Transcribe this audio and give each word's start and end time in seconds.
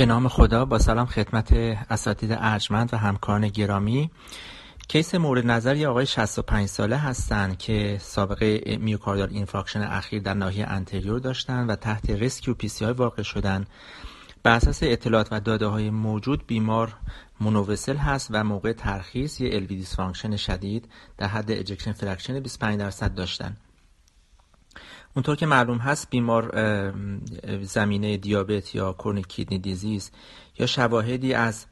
به 0.00 0.06
نام 0.06 0.28
خدا 0.28 0.64
با 0.64 0.78
سلام 0.78 1.06
خدمت 1.06 1.52
اساتید 1.90 2.32
ارجمند 2.32 2.94
و 2.94 2.96
همکاران 2.96 3.48
گرامی. 3.48 4.10
case 4.88 5.14
مورد 5.14 5.46
نظر 5.46 5.86
آقای 5.86 6.06
65 6.06 6.68
ساله 6.68 6.96
هستند 6.96 7.58
که 7.58 7.98
سابقه 8.00 8.78
myocardial 8.80 9.28
infarction 9.30 9.82
اخیر 9.82 10.22
در 10.22 10.34
ناحیه 10.34 10.66
anterior 10.66 11.18
داشتند 11.18 11.70
و 11.70 11.76
تحت 11.76 12.10
rescue 12.10 12.54
PCI 12.54 12.92
واقع 12.92 13.22
شدن. 13.22 13.66
بر 14.42 14.54
اساس 14.54 14.78
اطلاعات 14.82 15.28
و 15.30 15.40
داده 15.40 15.66
های 15.66 15.90
موجود 15.90 16.46
بیمار 16.46 16.92
mono 17.40 17.62
vessel 17.62 17.96
هست 17.96 18.28
و 18.30 18.44
موقع 18.44 18.72
ترخیص 18.72 19.40
یه 19.40 19.54
LV 19.54 19.76
dysfunction 19.76 20.36
شدید 20.36 20.88
در 21.18 21.26
حد 21.26 21.50
ejection 21.50 21.92
fraction 21.92 22.40
25 22.40 22.78
درصد 22.78 23.14
داشتن. 23.14 23.56
اونطور 25.16 25.36
که 25.36 25.46
معلوم 25.46 25.78
هست 25.78 26.10
بیمار 26.10 26.52
زمینه 27.62 28.16
دیابت 28.16 28.74
یا 28.74 28.92
chronic 28.92 29.26
kidney 29.26 29.58
disease 29.58 30.10
یا 30.58 30.66
شواهدی 30.66 31.34
از 31.34 31.66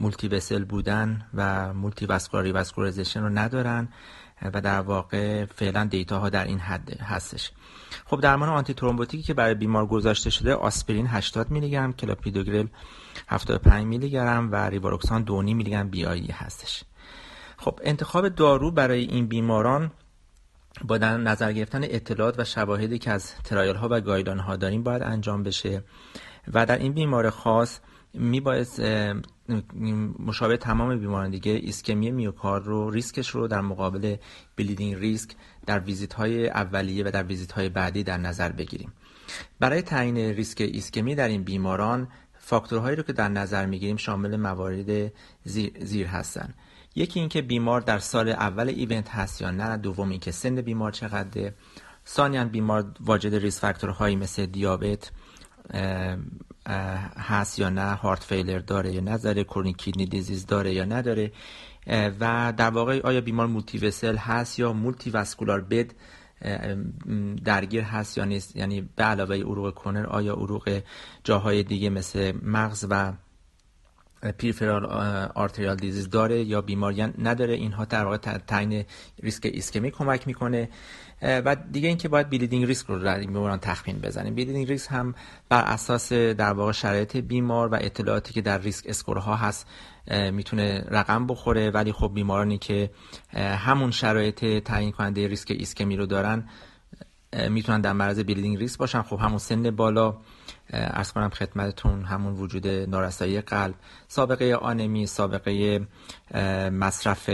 multi 0.00 0.28
vessel 0.28 0.64
بودن 0.64 1.26
و 1.34 1.74
multi 1.74 2.06
vascular 2.06 2.52
vascularization 2.52 3.22
رو 3.22 3.28
ندارن 3.28 3.88
و 4.54 4.60
در 4.60 4.80
واقع 4.80 5.44
فعلا 5.44 5.84
data 5.84 6.18
ها 6.18 6.28
در 6.28 6.44
این 6.44 6.58
حد 6.58 7.00
هستش. 7.00 7.50
خب 8.06 8.20
درمان 8.20 8.48
antithrombotic 8.48 8.74
ی 8.74 9.22
که 9.22 9.34
برای 9.34 9.54
بیمار 9.54 9.86
گذاشته 9.86 10.30
شده 10.30 10.54
آسپرین 10.54 11.06
80 11.06 11.50
میلی 11.50 11.70
گرم 11.70 11.92
کلاپیدوگرل 11.92 12.66
75 13.28 13.86
میلی 13.86 14.10
گرم 14.10 14.52
و 14.52 14.68
ریواروکسان 14.68 15.24
2.5 15.24 15.30
میلی 15.32 15.70
گرم 15.70 15.88
BID 15.90 16.26
هستش. 16.26 16.84
خب 17.56 17.80
انتخاب 17.84 18.28
دارو 18.28 18.70
برای 18.70 19.04
این 19.04 19.26
بیماران 19.26 19.90
با 20.84 20.98
در 20.98 21.16
نظر 21.16 21.52
گرفتن 21.52 21.80
اطلاعات 21.84 22.38
و 22.38 22.44
شواهدی 22.44 22.98
که 22.98 23.10
از 23.10 23.34
trial 23.34 23.76
ها 23.76 23.88
و 23.90 24.00
guideline 24.00 24.38
ها 24.38 24.56
داریم 24.56 24.82
باید 24.82 25.02
انجام 25.02 25.42
بشه 25.42 25.82
و 26.54 26.66
در 26.66 26.78
این 26.78 26.92
بیمار 26.92 27.30
خاص 27.30 27.80
می 28.14 28.40
باید 28.40 28.68
مشابه 30.18 30.56
تمام 30.56 30.98
بیماران 30.98 31.30
دیگه 31.30 31.52
ایسکمی 31.52 32.10
میوکارد 32.10 32.66
رو 32.66 32.90
ریسکش 32.90 33.28
رو 33.28 33.48
در 33.48 33.60
مقابل 33.60 34.16
bleeding 34.56 34.94
risk 34.94 35.30
در 35.66 35.78
ویزیت 35.78 36.14
های 36.14 36.48
اولیه 36.48 37.04
و 37.04 37.10
در 37.10 37.22
ویزیت 37.22 37.52
های 37.52 37.68
بعدی 37.68 38.02
در 38.02 38.16
نظر 38.16 38.52
بگیریم. 38.52 38.92
برای 39.60 39.82
تعیین 39.82 40.16
ریسک 40.16 40.60
ایسکمی 40.60 41.14
در 41.14 41.28
این 41.28 41.42
بیماران 41.42 42.08
فاکتورهایی 42.38 42.96
رو 42.96 43.02
که 43.02 43.12
در 43.12 43.28
نظر 43.28 43.66
می‌گیریم 43.66 43.96
شامل 43.96 44.36
موارد 44.36 45.12
زیر 45.80 46.06
هستند 46.06 46.54
یکی 46.98 47.20
اینکه 47.20 47.42
بیمار 47.42 47.80
در 47.80 47.98
سال 47.98 48.28
اول 48.28 48.68
event 48.68 49.08
هست 49.08 49.42
یا 49.42 49.50
نه 49.50 49.76
دوم 49.76 50.10
اینکه 50.10 50.30
سن 50.30 50.60
بیمار 50.60 50.92
چقدره. 50.92 51.54
ثانیا 52.06 52.44
بیمار 52.44 52.84
واجد 53.00 53.34
risk 53.34 53.60
factor 53.60 53.97
هایی 53.97 54.16
مثل 54.16 54.46
دیابت 54.46 55.10
هست 57.16 57.58
یا 57.58 57.68
نه 57.68 57.94
heart 57.94 58.24
failure 58.24 58.58
داره 58.58 58.92
یا 58.92 59.00
نداره 59.00 59.44
chronic 59.44 59.76
kidney 59.76 60.06
disease 60.06 60.46
داره 60.46 60.74
یا 60.74 60.84
نداره. 60.84 61.32
و 62.20 62.52
در 62.56 62.70
واقع 62.70 63.00
آیا 63.04 63.20
بیمار 63.20 63.46
multivessel 63.46 64.16
هست 64.16 64.58
یا 64.58 64.72
multivascular 64.72 65.60
bed 65.60 65.90
درگیر 67.44 67.82
هست 67.82 68.18
یا 68.18 68.24
نیست؟ 68.24 68.56
یعنی 68.56 68.88
به 68.96 69.04
علاوه 69.04 69.36
عروق 69.36 69.74
کرونر 69.74 70.06
آیا 70.06 70.34
عروق 70.34 70.80
جاهای 71.24 71.62
دیگه 71.62 71.90
مثل 71.90 72.32
مغز 72.42 72.86
و 72.90 73.12
peripheral 74.38 74.84
arterial 75.34 75.76
disease 75.76 76.10
داره 76.10 76.44
یا 76.44 76.60
بیماری 76.60 77.02
نداره 77.18 77.54
اینها 77.54 77.84
در 77.84 78.04
واقع 78.04 78.16
تعیین 78.16 78.84
ریسک 79.22 79.50
ایسکمی 79.52 79.90
کمک 79.90 80.26
می‌کنه. 80.26 80.68
و 81.22 81.56
دیگه 81.72 81.88
اینکه 81.88 82.08
باید 82.08 82.30
bleeding 82.30 82.64
risk 82.64 82.86
رو 82.86 82.98
در 82.98 83.18
بیماران 83.18 83.58
تخمین 83.58 83.98
بزنیم. 83.98 84.34
bleeding 84.34 84.68
risk 84.68 84.88
هم 84.90 85.14
بر 85.48 85.62
اساس 85.62 86.12
در 86.12 86.52
واقع 86.52 86.72
شرایط 86.72 87.16
بیمار 87.16 87.68
و 87.68 87.78
اطلاعاتی 87.80 88.32
که 88.32 88.40
در 88.40 88.58
risk 88.58 88.84
score 88.88 89.28
ها 89.28 89.36
هست 89.36 89.66
می‌تونه 90.32 90.84
رقم 90.88 91.26
بخوره. 91.26 91.70
ولی 91.70 91.92
خب 91.92 92.10
بیمارانی 92.14 92.58
که 92.58 92.90
همون 93.34 93.90
شرایط 93.90 94.44
تعیین 94.64 94.92
کننده 94.92 95.26
ریسک 95.26 95.50
ایسکمی 95.50 95.96
رو 95.96 96.06
دارن 96.06 96.48
می‌تونن 97.48 97.80
در 97.80 97.92
معرض 97.92 98.20
bleeding 98.20 98.58
risk 98.58 98.78
باشن. 98.78 99.02
خب 99.02 99.18
همون 99.20 99.38
سن 99.38 99.70
بالا 99.70 100.16
عرض 100.70 101.12
کنم 101.12 101.28
خدمتتون 101.28 102.04
همون 102.04 102.34
وجود 102.34 102.66
نارسایی 102.66 103.40
قلب. 103.40 103.74
سابقه 104.08 104.54
آنمی 104.54 105.06
سابقه 105.06 105.80
مصرف 106.72 107.30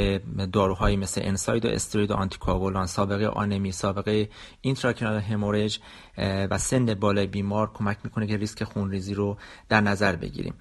داروهایی 0.53 0.97
مثل 0.97 1.21
NSAID 1.25 1.65
و 1.65 1.69
استروئید 1.69 2.11
و 2.11 2.15
آنتی‌کوآگولان 2.15 2.87
سابقه 2.87 3.27
آنمی 3.27 3.73
سابقه 3.73 4.29
intracranial 4.61 5.21
hemorrhage 5.21 5.79
و 6.19 6.59
سن 6.59 6.95
بالای 6.95 7.27
بیمار 7.27 7.71
کمک 7.75 7.99
می‌کنه 8.05 8.27
که 8.27 8.37
ریسک 8.37 8.65
خونریزی 8.65 9.15
رو 9.15 9.37
در 9.69 9.81
نظر 9.81 10.17
بگیریم. 10.17 10.55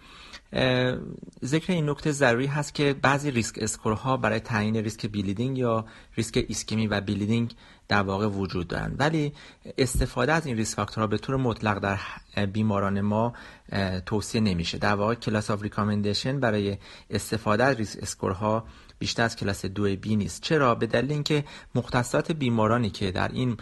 ذکر 1.45 1.73
این 1.73 1.89
نکته 1.89 2.11
ضروری 2.11 2.47
هست 2.47 2.73
که 2.73 2.95
بعضی 3.01 3.31
risk 3.31 3.55
score 3.61 4.08
ها 4.08 4.17
برای 4.17 4.39
تعیین 4.39 4.75
ریسک 4.75 5.05
bleeding 5.05 5.57
یا 5.57 5.85
ریسک 6.17 6.45
ایسکمی 6.47 6.87
و 6.87 7.01
bleeding 7.01 7.55
در 7.87 8.01
واقع 8.01 8.27
وجود 8.27 8.67
دارند 8.67 8.95
ولی 8.99 9.33
استفاده 9.77 10.33
از 10.33 10.45
این 10.45 10.57
risk 10.57 10.75
factor 10.75 11.03
ها 11.03 11.07
به 11.07 11.17
طور 11.17 11.35
مطلق 11.35 11.79
در 11.79 12.45
بیماران 12.45 13.01
ما 13.01 13.33
توصیه 14.05 14.41
نمیشه. 14.41 14.77
در 14.77 14.95
واقع 14.95 15.15
class 15.15 15.51
of 15.51 15.63
recommendation 15.63 16.39
برای 16.39 16.77
استفاده 17.09 17.63
از 17.63 17.75
risk 17.75 17.99
score 18.01 18.54
ها 18.54 18.65
بیشتر 19.03 19.23
از 19.23 19.35
کلاس 19.35 19.65
دو 19.65 19.95
B 19.95 20.15
نیست. 20.15 20.41
چرا؟ 20.41 20.75
به 20.75 20.87
دلیل 20.87 21.11
اینکه 21.11 21.43
مختصات 21.75 22.31
بیمارانی 22.31 22.89
که 22.89 23.11
در 23.11 23.27
این 23.27 23.57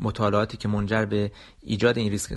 مطالعاتی 0.00 0.56
که 0.56 0.68
منجر 0.68 1.04
به 1.04 1.32
ایجاد 1.62 1.98
این 1.98 2.10
risk 2.10 2.32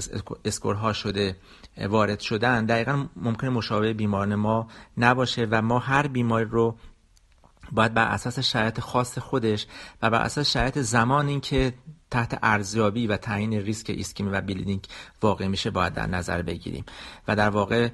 score 0.45 0.85
ها 0.85 0.93
شده 0.93 1.35
وارد 1.77 2.19
شدن 2.19 2.65
دقیقا 2.65 3.05
ممکنه 3.15 3.49
مشابه 3.49 3.93
بیماران 3.93 4.35
ما 4.35 4.67
نباشه 4.97 5.47
و 5.51 5.61
ما 5.61 5.79
هر 5.79 6.07
بیماری 6.07 6.45
رو 6.45 6.77
باید 7.71 7.93
بر 7.93 8.07
اساس 8.07 8.39
شرایط 8.39 8.79
خاص 8.79 9.17
خودش 9.17 9.67
و 10.01 10.09
بر 10.09 10.21
اساس 10.21 10.51
شرایط 10.51 10.79
زمانی 10.79 11.39
که 11.39 11.73
تحت 12.11 12.39
ارزیابی 12.43 13.07
و 13.07 13.17
تعیین 13.17 13.53
ریسک 13.53 13.89
ایسکمی 13.89 14.29
و 14.29 14.41
bleeding 14.41 14.81
واقع 15.21 15.47
میشه 15.47 15.71
باید 15.71 15.93
در 15.93 16.07
نظر 16.07 16.41
بگیریم. 16.41 16.85
و 17.27 17.35
در 17.35 17.49
واقع 17.49 17.89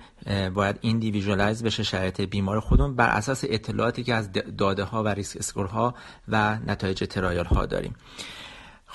باید 0.53 0.79
individualize 0.81 1.63
بشه 1.63 1.83
شرایط 1.83 2.21
بیمار 2.21 2.59
خودمون 2.59 2.95
بر 2.95 3.09
اساس 3.09 3.43
اطلاعاتی 3.47 4.03
که 4.03 4.13
از 4.13 4.29
داده 4.57 4.83
ها 4.83 5.03
و 5.03 5.07
risk 5.07 5.37
score 5.37 5.86
ها 5.86 5.95
و 6.27 6.55
نتایج 6.55 7.03
trial 7.03 7.45
ها 7.45 7.65
داریم. 7.65 7.95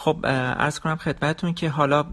خب 0.05 0.19
عرض 0.25 0.79
کنم 0.79 0.97
خدمتتون 0.97 1.55
که 1.55 1.69
حالا 1.69 2.05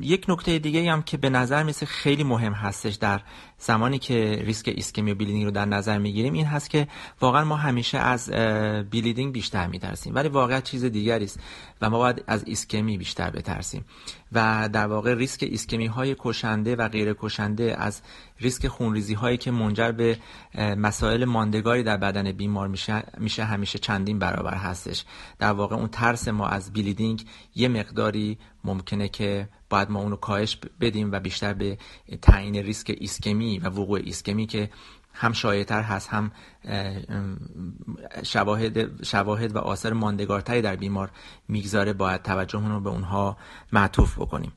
یک 0.00 0.26
نکته 0.28 0.58
دیگه 0.58 0.92
هم 0.92 1.02
که 1.02 1.16
به 1.16 1.30
نظر 1.30 1.62
میرسه 1.62 1.86
خیلی 1.86 2.24
مهم 2.24 2.52
هستش 2.52 2.94
در 2.94 3.20
زمانی 3.58 3.98
که 3.98 4.42
ریسک 4.44 4.72
ایسکمی 4.76 5.12
و 5.12 5.14
bleeding 5.14 5.44
رو 5.44 5.50
در 5.50 5.64
نظر 5.64 5.98
می‌گیریم 5.98 6.32
این 6.32 6.46
هست 6.46 6.70
که 6.70 6.88
واقعا 7.20 7.44
ما 7.44 7.56
همیشه 7.56 7.98
از 7.98 8.30
bleeding 8.90 9.32
بیشتر 9.32 9.66
میترسیم 9.66 10.14
ولی 10.14 10.28
واقعا 10.28 10.60
چیز 10.60 10.84
دیگری 10.84 11.24
است 11.24 11.40
و 11.80 11.90
ما 11.90 11.98
باید 11.98 12.24
از 12.26 12.44
ایسکمی 12.46 12.98
بیشتر 12.98 13.30
بترسیم. 13.30 13.84
و 14.32 14.68
در 14.72 14.86
واقع 14.86 15.14
ریسک 15.14 15.42
ایسکمی 15.42 15.86
های 15.86 16.16
کشنده 16.18 16.76
و 16.76 16.88
غیر 16.88 17.14
کشنده 17.20 17.76
از 17.78 18.02
ریسک 18.40 18.68
خونریزی 18.68 19.14
هایی 19.14 19.36
که 19.36 19.50
منجر 19.50 19.92
به 19.92 20.18
مسائل 20.58 21.24
ماندگاری 21.24 21.82
در 21.82 21.96
بدن 21.96 22.32
بیمار 22.32 22.68
میشه 22.68 23.02
میشه 23.18 23.44
همیشه 23.44 23.78
چندین 23.78 24.18
برابر 24.18 24.54
هستش. 24.54 25.04
در 25.38 25.52
واقع 25.52 25.76
اون 25.76 25.88
ترس 25.88 26.28
ما 26.28 26.48
از 26.48 26.72
bleeding 26.72 27.24
یه 27.54 27.68
مقداری 27.68 28.38
ممکنه 28.64 29.08
که 29.08 29.48
باید 29.70 29.90
ما 29.90 30.00
اونو 30.00 30.16
کاهش 30.16 30.58
بدیم 30.80 31.12
و 31.12 31.20
بیشتر 31.20 31.54
به 31.54 31.78
تعیین 32.22 32.56
ریسک 32.56 32.96
ایسکمی 32.98 33.58
و 33.58 33.68
وقوع 33.68 34.00
ایسکمی 34.04 34.46
که 34.46 34.70
هم 35.14 35.32
شایعتر 35.32 35.82
هست 35.82 36.08
هم 36.08 36.30
شواهد, 38.22 39.04
شواهد 39.04 39.56
و 39.56 39.58
آثار 39.58 39.92
ماندگارتری 39.92 40.62
در 40.62 40.76
بیمار 40.76 41.10
می‌گذاره 41.48 41.92
باید 41.92 42.22
توجه 42.22 42.68
رو 42.68 42.80
به 42.80 42.90
اونها 42.90 43.36
معطوف 43.72 44.18
بکنیم. 44.18 44.52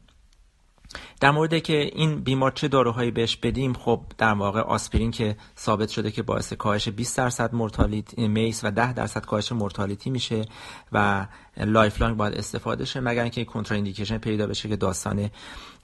در 1.19 1.31
مورد 1.31 1.63
که 1.63 1.91
این 1.93 2.19
بیمار 2.19 2.51
چه 2.51 2.67
داروهایی 2.67 3.11
بهش 3.11 3.35
بدیم 3.35 3.73
خب 3.73 4.01
در 4.17 4.33
واقع 4.33 4.59
آسپرین 4.59 5.11
که 5.11 5.35
ثابت 5.57 5.89
شده 5.89 6.11
که 6.11 6.23
باعث 6.23 6.53
کاهش 6.53 6.89
20 6.89 7.17
درصد 7.17 7.55
mortality 7.55 8.27
میشه 8.27 8.63
و 8.63 8.71
10 8.71 8.93
درصد 8.93 9.25
کاهش 9.25 9.51
mortality 9.51 10.09
میشه 10.09 10.45
و 10.91 11.27
lifelong 11.57 12.17
باید 12.17 12.33
استفاده 12.33 12.85
شه 12.85 12.99
مگر 12.99 13.21
اینکه 13.21 13.45
contraindication 13.45 14.17
پیدا 14.17 14.47
بشه 14.47 14.69
که 14.69 14.75
داستان 14.75 15.29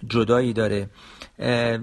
جدایی 0.08 0.54
داره. 0.54 0.90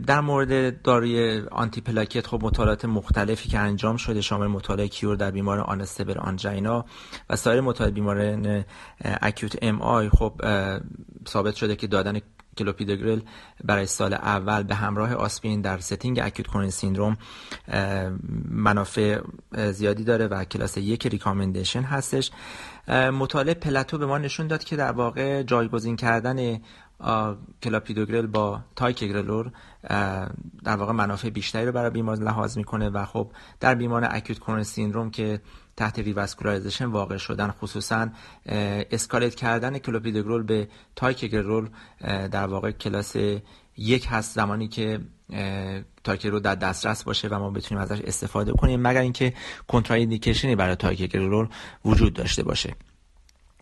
در 0.07 0.21
مورد 0.21 0.83
داروی 0.83 1.43
آنتی 1.51 1.81
پلاکت 1.81 2.27
خب 2.27 2.45
مطالعات 2.45 2.85
مختلفی 2.85 3.49
که 3.49 3.59
انجام 3.59 3.97
شده 3.97 4.21
شامل 4.21 4.47
مطالعه 4.47 4.89
CURE 4.89 5.17
در 5.17 5.31
بیمار 5.31 5.61
unstable 5.61 6.19
angina 6.19 6.85
و 7.31 7.37
سایر 7.37 7.61
مطالعه 7.61 7.93
بیماران 7.93 8.65
acute 9.05 9.59
MI 9.63 10.09
خب 10.09 10.41
ثابت 11.29 11.55
شده 11.55 11.77
که 11.77 11.87
دادن 11.87 12.21
کلوپیدوگرل 12.59 13.21
برای 13.65 13.87
سال 13.87 14.15
اول 14.15 14.63
به 14.63 14.75
همراه 14.75 15.15
آسپرین 15.15 15.61
در 15.61 15.79
setting 15.79 16.21
acute 16.23 16.47
coronary 16.47 16.71
syndrome 16.71 17.17
منافع 18.51 19.21
زیادی 19.73 20.05
داره 20.05 20.27
و 20.27 20.45
کلاس 20.45 20.77
یک 20.77 21.07
recommendation 21.07 21.83
هستش. 21.83 22.31
مطالعه 22.89 23.55
PLATO 23.55 23.99
به 23.99 24.07
ما 24.07 24.19
نشون 24.19 24.47
داد 24.47 24.65
که 24.65 24.77
در 24.77 24.93
واقع 24.93 25.43
جایگزین 25.43 25.97
کردن 25.97 26.61
کلوپیدوگرل 27.63 28.27
با 28.27 28.61
تایکگرلور 28.77 29.53
در 30.65 30.77
واقع 30.77 30.93
منافع 30.93 31.31
بیشتری 31.31 31.67
رو 31.67 31.73
برای 31.73 31.91
بیمار 31.91 32.17
لحاظ 32.17 32.59
می‌کنه 32.59 32.91
و 32.91 33.05
خب 33.05 33.31
در 33.61 33.75
بیمار 33.75 34.09
acute 34.11 34.39
coronary 34.39 34.63
syndrome 34.63 35.11
که 35.11 35.41
تحت 35.77 35.99
revascularization 35.99 36.85
واقع 36.85 37.17
شدن 37.17 37.51
خصوصا 37.51 38.09
escalate 38.47 39.35
کردن 39.35 39.79
کلوپیدوگرل 39.79 40.43
به 40.43 40.69
تایکگرلور 40.97 41.71
در 42.31 42.47
واقع 42.47 42.71
کلاس 42.71 43.17
یک 43.77 44.07
هست 44.11 44.35
زمانی 44.35 44.69
که 44.69 45.01
رو 46.25 46.41
در 46.41 46.55
دسترس 46.55 47.05
باشه 47.05 47.29
و 47.29 47.39
ما 47.39 47.51
بتونیم 47.51 47.83
ازش 47.83 48.01
استفاده 48.01 48.53
کنیم 48.53 48.81
مگر 48.81 49.01
اینکه 49.01 49.35
contraindication 49.69 50.51
ی 50.51 50.57
برای 50.57 50.77
تایکگرلور 50.77 51.49
وجود 51.85 52.15
داشته 52.15 52.43
باشه. 52.43 52.75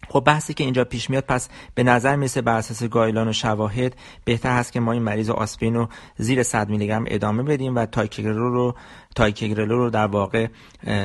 خب 0.09 0.23
بحثی 0.27 0.55
که 0.55 0.65
اینجا 0.65 0.85
پیش 0.85 1.11
میاد 1.11 1.25
پس 1.25 1.49
به 1.75 1.83
نظر 1.83 2.17
می‌رسه 2.17 2.41
بر 2.41 2.57
اساس 2.57 2.85
guideline 2.85 3.29
و 3.29 3.33
شواهد 3.33 3.97
بهتر 4.25 4.57
هست 4.57 4.73
که 4.73 4.81
ما 4.81 4.93
این 4.93 5.03
مریض 5.03 5.31
آسپرین 5.31 5.75
رو 5.75 5.89
زیر 6.17 6.43
100 6.43 6.69
میلی 6.69 6.87
گرم 6.87 7.05
ادامه 7.07 7.43
بدیم 7.43 7.77
و 7.77 7.87
تایکگرلور 7.87 8.53
رو 8.53 8.75
تایکگرلور 9.15 9.79
رو 9.79 9.91
در 9.91 10.07
واقع 10.07 10.47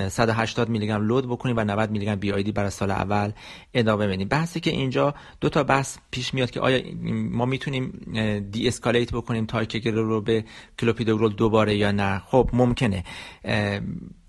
180 0.10 0.70
میلی 0.70 0.88
گرم 0.88 1.08
load 1.08 1.28
بکنیم 1.28 1.58
و 1.58 1.64
90 1.64 1.92
میلی 1.92 2.06
گرم 2.06 2.20
BID 2.20 2.52
برای 2.52 2.70
سال 2.70 2.92
اول 2.92 3.32
ادامه 3.74 4.08
بدیم. 4.08 4.28
بحثی 4.28 4.60
که 4.60 4.72
اینجا 4.72 5.16
دو 5.42 5.50
تا 5.50 5.64
بحث 5.64 5.98
پیش 6.12 6.34
میاد 6.34 6.52
که 6.52 6.60
آیا 6.60 6.82
ما 7.32 7.46
می‌تونیم 7.46 7.92
de-escalate 8.52 9.12
بکنیم 9.12 9.46
تایکگرلور 9.46 10.06
رو 10.06 10.22
به 10.22 10.46
کلوپیدوگرل 10.80 11.30
دوباره 11.30 11.76
یا 11.76 11.92
نه؟ 11.92 12.22
خب 12.26 12.50
ممکنه. 12.54 13.04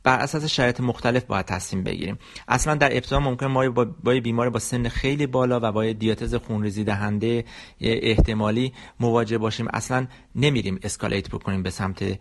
بر 0.08 0.18
اساس 0.18 0.44
شرایط 0.44 0.80
مختلف 0.80 1.24
باید 1.24 1.46
تصمیم 1.46 1.84
بگیریم. 1.84 2.18
اصلا 2.48 2.74
در 2.74 2.92
ابتدا 2.92 3.20
ممکنه 3.20 3.46
ما 3.46 3.70
با, 3.70 3.84
بیمار 4.20 4.50
با 4.50 4.58
سن 4.58 4.88
خیلی 4.88 5.26
بالا 5.26 5.60
و 5.62 5.72
با 5.72 5.92
دیاتز 5.92 6.34
خونریزی 6.34 6.84
دهنده 6.84 7.44
احتمالی 7.80 8.72
مواجه 9.00 9.38
باشیم. 9.38 9.68
اصلا 9.72 10.06
نمیریم 10.34 10.78
escalate 10.82 11.28
بکنیم 11.28 11.62
به 11.62 11.70
سمت 11.70 12.18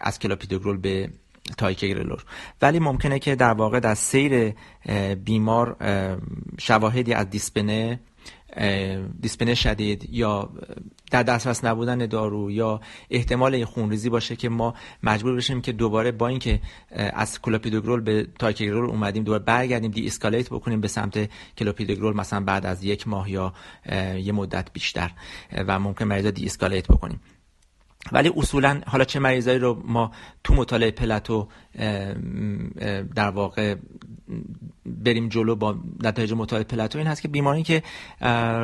از 0.00 0.18
به 0.82 1.10
تایکگرلور. 1.58 2.24
ولی 2.62 2.78
ممکنه 2.78 3.18
که 3.18 3.34
در 3.34 3.52
واقع 3.52 3.80
در 3.80 3.94
سیر 3.94 4.54
بیمار 5.24 5.76
شواهدی 6.58 7.12
از 7.12 7.30
dyspnea 7.30 8.00
dyspnea 9.20 9.54
شدید 9.54 10.08
یا 10.10 10.50
در 11.10 11.22
دسترس 11.22 11.64
نبودن 11.64 12.06
دارو 12.06 12.50
یا 12.50 12.80
احتمال 13.10 13.64
خونریزی 13.64 14.08
باشه 14.08 14.36
که 14.36 14.48
ما 14.48 14.74
مجبور 15.02 15.36
بشیم 15.36 15.60
که 15.60 15.72
دوباره 15.72 16.12
با 16.12 16.28
اینکه 16.28 16.60
از 16.90 17.40
کلوپیدوگرول 17.40 18.00
به 18.00 18.26
ticagrelor 18.38 18.90
اومدیم 18.90 19.24
دوباره 19.24 19.42
برگردیم 19.42 19.90
de-escalate 19.90 20.50
بکنیم 20.50 20.80
به 20.80 20.88
سمت 20.88 21.30
کلوپیدوگرول 21.58 22.16
مثلا 22.16 22.40
بعد 22.40 22.66
از 22.66 22.84
یک 22.84 23.08
ماه 23.08 23.30
یا 23.30 23.54
یه 24.16 24.32
مدت 24.32 24.72
بیشتر 24.72 25.10
و 25.52 25.78
ممکن 25.78 26.04
مریضا 26.04 26.30
de-escalate 26.30 26.88
بکنیم. 26.88 27.20
ولی 28.12 28.32
اصولا 28.36 28.80
حالا 28.86 29.04
چه 29.04 29.18
مریضایی 29.18 29.58
رو 29.58 29.82
ما 29.84 30.10
تو 30.44 30.54
مطالعه 30.54 30.90
PLATO 30.90 31.48
در 33.14 33.30
واقع 33.34 33.74
بریم 34.86 35.28
جلو 35.28 35.54
با 35.54 35.76
نتایج 36.02 36.32
مطالعه 36.32 36.64
PLATO 36.64 36.98
این 36.98 37.06
هست 37.06 37.22
که 37.22 37.28
بیماری 37.28 37.62
که 37.62 37.82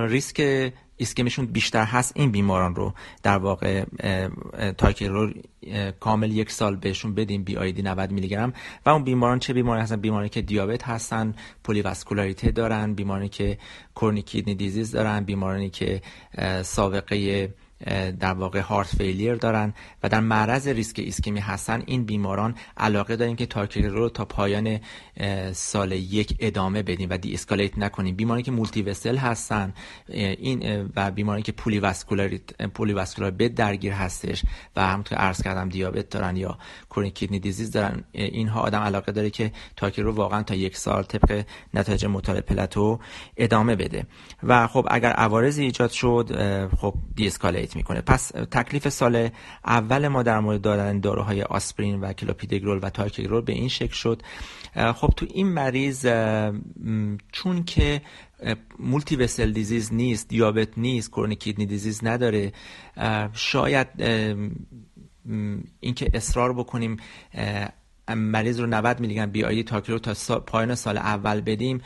ریسک 0.08 0.72
ایسکمیشون 0.96 1.46
بیشتر 1.46 1.84
هست 1.84 2.12
این 2.14 2.30
بیماران 2.30 2.74
رو 2.74 2.94
در 3.22 3.38
واقع 3.38 3.84
رو 5.00 5.30
کامل 6.00 6.32
یک 6.32 6.50
سال 6.50 6.76
بهشون 6.76 7.14
بدیم 7.14 7.44
BID 7.44 7.82
90 7.82 8.10
میلی 8.10 8.28
گرم 8.28 8.52
و 8.86 8.90
اون 8.90 9.04
بیماران 9.04 9.38
چه 9.38 9.52
بیماری 9.52 9.82
هستن؟ 9.82 9.96
بیماری 9.96 10.28
که 10.28 10.42
دیابت 10.42 10.88
هستن 10.88 11.34
polyvascularity 11.64 12.50
دارن 12.50 12.94
بیماری 12.94 13.28
که 13.28 13.58
chronic 13.94 14.26
kidney 14.26 14.54
disease 14.54 14.90
دارن 14.92 15.24
بیمارانی 15.24 15.70
که 15.70 16.02
سابقه 16.62 17.48
در 18.20 18.32
واقع 18.32 18.60
heart 18.60 18.96
failure 18.96 19.34
دارن 19.34 19.74
و 20.02 20.08
در 20.08 20.20
معرض 20.20 20.68
ریسک 20.68 20.98
ایسکمی 20.98 21.40
هستن. 21.40 21.82
این 21.86 22.04
بیماران 22.04 22.54
علاقه 22.76 23.16
داریم 23.16 23.36
که 23.36 23.46
ticagrelor 23.46 23.88
رو 23.88 24.08
تا 24.08 24.24
پایان 24.24 24.80
سال 25.52 25.92
یک 25.92 26.36
ادامه 26.40 26.82
بدیم 26.82 27.08
و 27.10 27.18
de-escalate 27.18 27.78
نکنیم. 27.78 28.16
بیماری 28.16 28.42
که 28.42 28.50
multi-vessel 28.50 29.16
هستن 29.16 29.74
این 30.08 30.90
و 30.96 31.10
بیماری 31.10 31.42
که 31.42 31.52
polyvascular 31.52 32.28
polyvascular 32.74 33.30
bed 33.30 33.54
درگیر 33.54 33.92
هستش 33.92 34.42
و 34.76 34.86
همونطور 34.86 35.18
عرض 35.18 35.42
کردم 35.42 35.68
دیابت 35.68 36.08
دارن 36.08 36.36
یا 36.36 36.58
chronic 36.90 37.14
kidney 37.14 37.38
disease 37.38 37.70
دارن 37.70 38.04
اینها 38.12 38.60
آدم 38.60 38.80
علاقه 38.80 39.12
داره 39.12 39.30
که 39.30 39.52
ticagrelor 39.76 40.04
رو 40.04 40.12
واقعا 40.12 40.42
تا 40.42 40.54
یک 40.54 40.76
سال 40.76 41.02
طبق 41.02 41.44
نتایج 41.74 42.06
مطالعه 42.06 42.40
PLATO 42.40 42.98
ادامه 43.36 43.76
بده. 43.76 44.06
و 44.42 44.66
خب 44.66 44.86
اگر 44.90 45.10
عوارضی 45.10 45.64
ایجاد 45.64 45.90
شد 45.90 46.30
خب 46.76 46.94
دی 47.14 47.26
می‌کنه. 47.74 48.00
پس 48.00 48.28
تکلیف 48.28 48.88
سال 48.88 49.28
اول 49.64 50.08
ما 50.08 50.22
در 50.22 50.40
مورد 50.40 50.60
دادن 50.60 51.00
داروهای 51.00 51.42
آسپرین 51.42 52.00
و 52.00 52.12
کلوپیدگرول 52.12 52.78
و 52.82 52.90
ticagrelor 52.90 53.40
به 53.40 53.52
این 53.52 53.68
شکل 53.68 53.94
شد. 53.94 54.22
خب 54.94 55.12
تو 55.16 55.26
این 55.30 55.46
مریض 55.46 56.06
چون 57.32 57.64
که 57.66 58.02
multi-vessel 58.78 59.52
disease 59.52 59.94
نیست 59.94 60.28
دیابت 60.28 60.78
نیست 60.78 61.10
chronic 61.10 61.38
kidney 61.38 61.66
disease 61.66 62.00
نداره 62.04 62.52
شاید 63.32 63.88
اینکه 65.80 66.10
اصرار 66.14 66.52
بکنیم 66.52 66.96
مریض 68.14 68.60
رو 68.60 68.66
90 68.66 69.00
میلی 69.00 69.14
گرم 69.14 69.30
BID 69.30 69.44
ticagrelor 69.44 69.98
تا 69.98 70.40
پایان 70.40 70.74
سال 70.74 70.98
اول 70.98 71.40
بدیم 71.40 71.80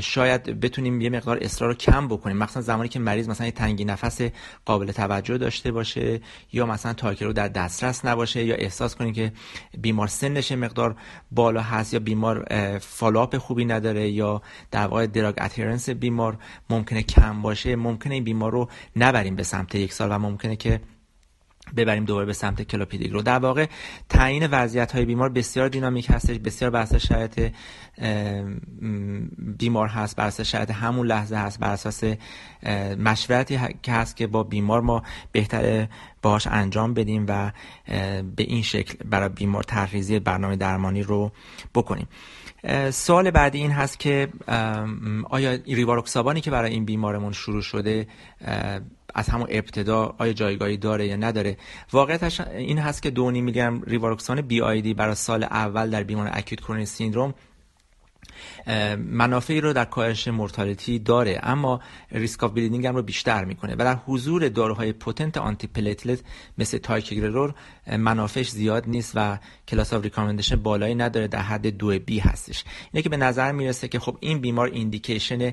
شاید 0.00 0.60
بتونیم 0.60 1.00
یه 1.00 1.10
مقدار 1.10 1.38
اصرار 1.40 1.70
رو 1.70 1.76
کم 1.76 2.08
بکنیم. 2.08 2.36
مثلا 2.36 2.62
زمانی 2.62 2.88
که 2.88 2.98
مریض 2.98 3.28
مثلا 3.28 3.46
یه 3.46 3.52
تنگی 3.52 3.84
نفس 3.84 4.20
قابل 4.64 4.92
توجه 4.92 5.38
داشته 5.38 5.72
باشه 5.72 6.20
یا 6.52 6.66
مثلا 6.66 6.94
رو 7.20 7.32
در 7.32 7.48
دسترس 7.48 8.04
نباشه 8.04 8.44
یا 8.44 8.54
احساس 8.54 8.96
کنیم 8.96 9.12
که 9.12 9.32
بیمار 9.78 10.06
سنش 10.06 10.52
مقدار 10.52 10.96
بالا 11.30 11.60
هست 11.60 11.94
یا 11.94 12.00
بیمار 12.00 12.46
follow-up 12.80 13.38
خوبی 13.38 13.64
نداره 13.64 14.10
یا 14.10 14.42
در 14.70 14.86
واقع 14.86 15.06
drug 15.06 15.34
adherence 15.40 15.90
بیمار 15.90 16.38
ممکنه 16.70 17.02
کم 17.02 17.42
باشه 17.42 17.76
ممکنه 17.76 18.14
این 18.14 18.24
بیمار 18.24 18.52
رو 18.52 18.68
نبریم 18.96 19.36
به 19.36 19.42
سمت 19.42 19.74
یک 19.74 19.92
سال 19.92 20.08
و 20.12 20.18
ممکنه 20.18 20.56
که 20.56 20.80
ببریم 21.76 22.04
دوباره 22.04 22.26
به 22.26 22.32
سمت 22.32 22.62
کلوپیدیگ 22.62 23.12
رو 23.12 23.22
در 23.22 23.38
واقع 23.38 23.66
تعیین 24.08 24.46
وضعیت 24.46 24.92
های 24.92 25.04
بیمار 25.04 25.28
بسیار 25.28 25.68
دینامیک 25.68 26.10
هستش 26.10 26.38
بسیار 26.38 26.70
بر 26.70 26.80
اساس 26.80 27.06
شرایط 27.06 27.52
بیمار 29.38 29.88
هست 29.88 30.16
بر 30.16 30.26
اساس 30.26 30.46
شرایط 30.46 30.70
همون 30.70 31.06
لحظه 31.06 31.36
هست 31.36 31.60
بر 31.60 31.70
اساس 31.70 32.04
مشورتی 32.98 33.60
که 33.82 33.92
هست 33.92 34.16
که 34.16 34.26
با 34.26 34.42
بیمار 34.42 34.80
ما 34.80 35.02
بهتر 35.32 35.86
باهاش 36.22 36.46
انجام 36.46 36.94
بدیم 36.94 37.24
و 37.28 37.52
به 38.36 38.42
این 38.42 38.62
شکل 38.62 39.04
برای 39.04 39.28
بیمار 39.28 39.62
تحریزی 39.62 40.18
برنامه 40.18 40.56
درمانی 40.56 41.02
رو 41.02 41.32
بکنیم. 41.74 42.08
سوال 42.90 43.30
بعدی 43.30 43.58
این 43.58 43.70
هست 43.70 43.98
که 43.98 44.28
آیا 45.30 45.58
ریواروکسابانی 45.66 46.40
که 46.40 46.50
برای 46.50 46.70
این 46.70 46.84
بیمارمون 46.84 47.32
شروع 47.32 47.62
شده 47.62 48.06
از 49.14 49.28
همون 49.28 49.46
ابتدا 49.50 50.14
آیا 50.18 50.32
جایگاهی 50.32 50.76
داره 50.76 51.06
یا 51.06 51.16
نداره. 51.16 51.56
واقعیتش 51.92 52.40
این 52.40 52.78
هست 52.78 53.02
که 53.02 53.10
دو 53.10 53.30
میلی 53.30 53.52
گرم 53.52 53.82
ریواروکسان 53.82 54.40
بی 54.40 54.60
آیدی 54.60 54.94
برای 54.94 55.14
سال 55.14 55.44
اول 55.44 55.90
در 55.90 56.02
بیمار 56.02 56.30
اکوت 56.32 56.60
کرونی 56.60 56.86
سیندروم 56.86 57.34
منافعی 58.96 59.60
رو 59.60 59.72
در 59.72 59.84
کاهش 59.84 60.28
mortality 60.28 60.98
داره 60.98 61.40
اما 61.42 61.80
risk 62.12 62.44
of 62.44 62.52
bleeding 62.52 62.86
هم 62.86 62.96
رو 62.96 63.02
بیشتر 63.02 63.44
می‌کنه. 63.44 63.74
و 63.74 63.78
در 63.78 63.98
حضور 64.06 64.48
داروهای 64.48 64.92
potent 64.92 65.36
antiplatelet 65.36 66.20
مثل 66.58 66.78
ticagrelor 66.78 67.54
منافعش 67.98 68.50
زیاد 68.50 68.84
نیست 68.86 69.12
و 69.14 69.38
class 69.68 69.92
of 69.92 70.04
recommendation 70.04 70.56
بالایی 70.56 70.94
نداره 70.94 71.28
در 71.28 71.42
حد 71.42 71.66
دو 71.66 71.98
B 71.98 72.18
هستش. 72.18 72.64
اینه 72.92 73.02
که 73.02 73.08
به 73.08 73.16
نظر 73.16 73.52
می‌رسه 73.52 73.88
که 73.88 73.98
خب 73.98 74.16
این 74.20 74.38
بیمار 74.38 74.66
indication 74.66 75.52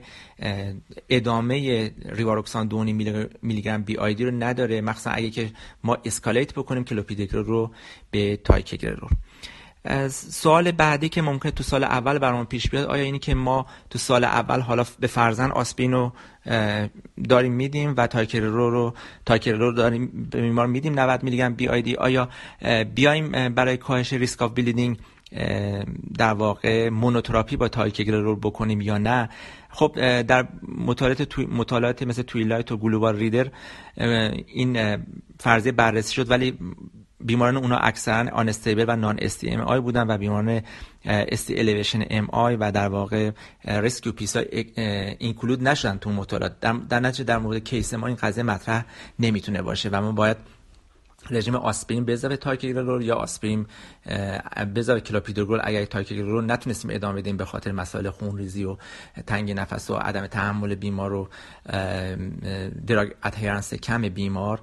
ادامه 1.09 1.91
ریواروکسان 2.05 2.67
دونی 2.67 2.93
میلی 3.41 3.61
گرم 3.61 3.83
BID 3.83 4.25
رو 4.25 4.31
نداره. 4.31 4.81
مخصوصا 4.81 5.11
اگه 5.11 5.29
که 5.29 5.51
ما 5.83 5.97
escalate 6.05 6.53
بکنیم 6.53 6.83
کلوپیدگرل 6.83 7.43
رو 7.43 7.71
به 8.11 8.37
ticagrelor 8.37 9.09
سوال 10.09 10.71
بعدی 10.71 11.09
که 11.09 11.21
ممکنه 11.21 11.51
تو 11.51 11.63
سال 11.63 11.83
اول 11.83 12.19
برام 12.19 12.45
پیش 12.45 12.69
بیاد 12.69 12.85
آیا 12.85 13.03
اینی 13.03 13.19
که 13.19 13.35
ما 13.35 13.65
تو 13.89 13.99
سال 13.99 14.23
اول 14.23 14.59
حالا 14.59 14.85
به 14.99 15.07
فرض 15.07 15.51
آسپرین 15.51 15.91
رو 15.91 16.11
داریم 17.29 17.53
میدیم 17.53 17.93
و 17.97 18.07
ticagrelor 18.07 18.71
رو 18.71 18.93
ticagrelor 19.25 19.73
داریم 19.73 20.27
به 20.31 20.41
بیمار 20.41 20.67
میدیم 20.67 20.99
90 20.99 21.23
میلی 21.23 21.37
گرم 21.37 21.53
BID 21.53 21.95
آیا 21.95 22.29
بیایم 22.95 23.53
برای 23.53 23.77
کاهش 23.77 24.13
risk 24.13 24.41
of 24.41 24.51
bleeding 24.51 24.97
در 26.17 26.33
واقع 26.33 26.89
monotherapy 26.89 27.57
با 27.57 27.67
ticagrelor 27.67 28.35
بکنیم 28.35 28.81
یا 28.81 28.97
نه؟ 28.97 29.29
خب 29.69 30.21
در 30.21 30.47
مطالعات 30.77 31.39
مطالعات 31.39 32.03
مثل 32.03 32.21
TWILIGHT 32.21 32.71
و 32.71 32.77
GLOBAL 32.77 33.15
LEADERS 33.15 33.47
این 34.47 34.97
فرضیه 35.39 35.71
بررسی 35.71 36.13
شد 36.13 36.31
ولی 36.31 36.57
بیماران 37.19 37.57
اونا 37.57 37.77
اکثرا 37.77 38.29
unstable 38.33 38.85
و 38.87 38.95
non-STEMI 38.95 39.79
بودن 39.79 40.07
و 40.07 40.17
بیماران 40.17 40.61
ST 41.05 41.59
elevation 41.59 42.03
MI 42.09 42.55
و 42.55 42.71
در 42.71 42.87
واقع 42.87 43.31
rescue 43.65 44.11
PCI 44.11 44.35
های 44.35 44.45
include 45.19 45.67
نشدن 45.67 45.97
تو 45.97 46.09
مطالعات. 46.09 46.59
در, 46.59 46.99
نتیجه 46.99 47.23
در 47.23 47.37
مورد 47.37 47.63
case 47.63 47.93
ما 47.93 48.07
این 48.07 48.15
قضیه 48.15 48.43
مطرح 48.43 48.85
نمی‌تونه 49.19 49.61
باشه 49.61 49.89
و 49.89 50.01
ما 50.01 50.11
باید 50.11 50.37
رژیم 51.29 51.55
آسپرین 51.55 52.05
به 52.05 52.13
اضافه 52.13 53.03
یا 53.03 53.15
آسپرین 53.15 53.65
به 54.73 54.79
اضافه 54.79 55.01
اگر 55.63 55.85
ticagrelor 55.85 56.51
نتونستیم 56.51 56.91
ادامه 56.93 57.21
بدیم 57.21 57.37
به 57.37 57.45
خاطر 57.45 57.71
مسائل 57.71 58.09
خونریزی 58.09 58.63
و 58.63 58.77
تنگی 59.27 59.51
نفس 59.51 59.89
و 59.89 59.95
عدم 59.95 60.27
تحمل 60.27 60.75
بیمار 60.75 61.13
و 61.13 61.29
drug 62.87 63.11
adherence 63.23 63.73
کم 63.73 64.01
بیمار 64.01 64.61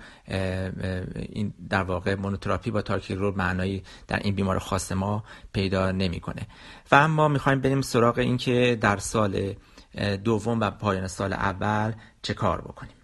این 1.14 1.54
در 1.68 1.82
واقع 1.82 2.14
monotherapy 2.14 2.70
با 2.70 2.82
ticagrelor 2.82 3.34
معنایی 3.36 3.82
در 4.08 4.18
این 4.18 4.34
بیمار 4.34 4.58
خاص 4.58 4.92
ما 4.92 5.24
پیدا 5.52 5.92
نمی‌کنه. 5.92 6.46
و 6.92 6.94
اما 6.94 7.28
می‌خوایم 7.28 7.60
بریم 7.60 7.80
سراغ 7.80 8.18
اینکه 8.18 8.78
در 8.80 8.96
سال 8.96 9.54
دوم 10.24 10.60
و 10.60 10.70
پایان 10.70 11.08
سال 11.08 11.32
اول 11.32 11.92
چه 12.22 12.34
کار 12.34 12.60
بکنیم. 12.60 13.01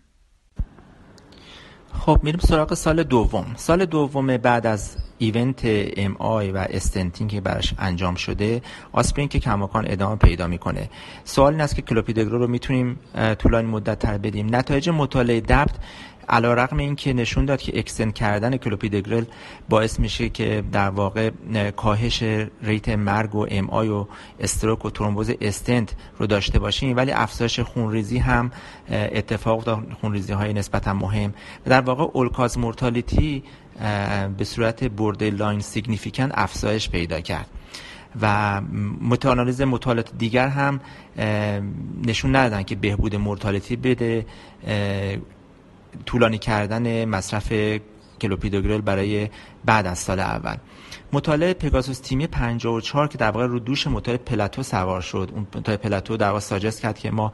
خب 1.99 2.21
میریم 2.23 2.41
سراغ 2.41 2.75
سال 2.75 3.03
دوم. 3.03 3.47
سال 3.57 3.85
دوم 3.85 4.37
بعد 4.37 4.67
از 4.67 4.97
event 5.19 5.61
MI 5.65 6.51
و 6.51 6.67
stenting 6.71 7.31
که 7.31 7.41
براش 7.41 7.75
انجام 7.79 8.15
شده 8.15 8.63
آسپرین 8.93 9.29
که 9.29 9.39
کماکان 9.39 9.85
ادامه 9.89 10.17
پیدا 10.17 10.47
می‌کنه. 10.47 10.91
سوال 11.25 11.53
این 11.53 11.61
است 11.61 11.77
که 11.77 11.83
کلوپیدوگرل 11.83 12.39
رو 12.39 12.47
می‌تونیم 12.47 12.99
طولانی 13.39 13.69
مدت 13.69 13.99
تر 13.99 14.19
بدیم. 14.19 14.57
نتایج 14.57 14.89
مطالعه 14.89 15.41
DAPT 15.41 15.75
علی‌رغم 16.29 16.77
این 16.77 16.97
که 16.97 17.13
نشون 17.13 17.45
داد 17.45 17.61
که 17.61 17.79
extend 17.79 18.15
کردن 18.15 18.57
کلوپیدگرل 18.57 19.25
باعث 19.69 20.01
میشه 20.01 20.29
که 20.29 20.65
در 20.73 20.91
واقع 20.91 21.31
کاهش 21.77 22.23
rate 22.63 22.89
مرگ 22.89 23.35
و 23.35 23.47
MI 23.51 23.89
و 23.89 24.07
stroke 24.41 24.85
و 24.85 24.91
ترومبوز 24.91 25.31
استنت 25.41 25.95
رو 26.19 26.27
داشته 26.27 26.59
باشیم. 26.59 26.97
ولی 26.97 27.13
افزایش 27.13 27.61
خونریزی 27.61 28.19
هم 28.19 28.51
اتفاق 28.91 29.65
افتاد 29.65 29.87
خونریزی 30.01 30.33
های 30.33 30.53
نسبتا 30.53 30.95
مهم. 30.95 31.35
در 31.65 31.81
واقع 31.81 32.05
all-cause 32.13 32.59
mortality 32.59 33.43
به 34.39 34.45
صورت 34.45 34.85
borderline 34.85 35.61
significant 35.61 36.33
افزایش 36.35 36.91
پیدا 36.91 37.21
کرد. 37.21 37.47
و 38.21 38.61
متاآنالیز 39.01 39.61
مطالعات 39.61 40.13
دیگر 40.19 40.49
هم 40.49 40.81
نشون 42.07 42.37
ندادن 42.37 42.63
که 42.63 42.77
بهبود 42.77 43.17
mortality 43.17 43.77
بده 43.77 44.27
طولانی 46.07 46.39
کردن 46.39 47.05
مصرف 47.05 47.53
کلوپیدوگرل 48.21 48.81
برای 48.81 49.29
بعد 49.65 49.87
از 49.87 49.99
سال 49.99 50.21
اول. 50.21 50.57
مطالعه 51.13 51.55
PEGASUS 51.55 51.99
TIMI 51.99 52.27
54 52.27 53.09
که 53.09 53.19
در 53.19 53.31
واقع 53.31 53.47
رو 53.47 53.59
دوش 53.59 53.87
مطالعه 53.87 54.19
PLATO 54.19 54.63
سوار 54.63 55.01
شد. 55.01 55.31
اون 55.35 55.47
مطالعه 55.55 55.77
PLATO 55.77 56.17
در 56.17 56.29
واقع 56.29 56.41
suggest 56.41 56.81
کرد 56.81 56.99
که 56.99 57.11
ما 57.11 57.33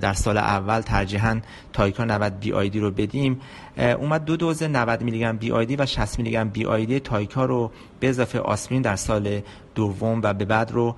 در 0.00 0.12
سال 0.12 0.38
اول 0.38 0.80
ترجیحاً 0.80 1.40
Tica 1.72 2.04
90 2.04 2.40
BID 2.40 2.80
رو 2.80 2.90
بدیم. 2.90 3.40
اومد 3.78 4.24
دو 4.24 4.36
دوز 4.36 4.62
90 4.62 5.02
میلی 5.02 5.18
گرم 5.18 5.36
BID 5.36 5.76
و 5.76 5.86
60 5.86 6.18
میلی 6.18 6.30
گرم 6.30 6.48
BID 6.48 7.00
Tica 7.00 7.44
رو 7.44 7.70
به 8.00 8.08
اضافه 8.08 8.38
آسپرین 8.38 8.82
در 8.82 8.96
سال 8.96 9.40
دوم 9.74 10.20
و 10.22 10.34
به 10.34 10.44
بعد 10.44 10.72
رو 10.72 10.96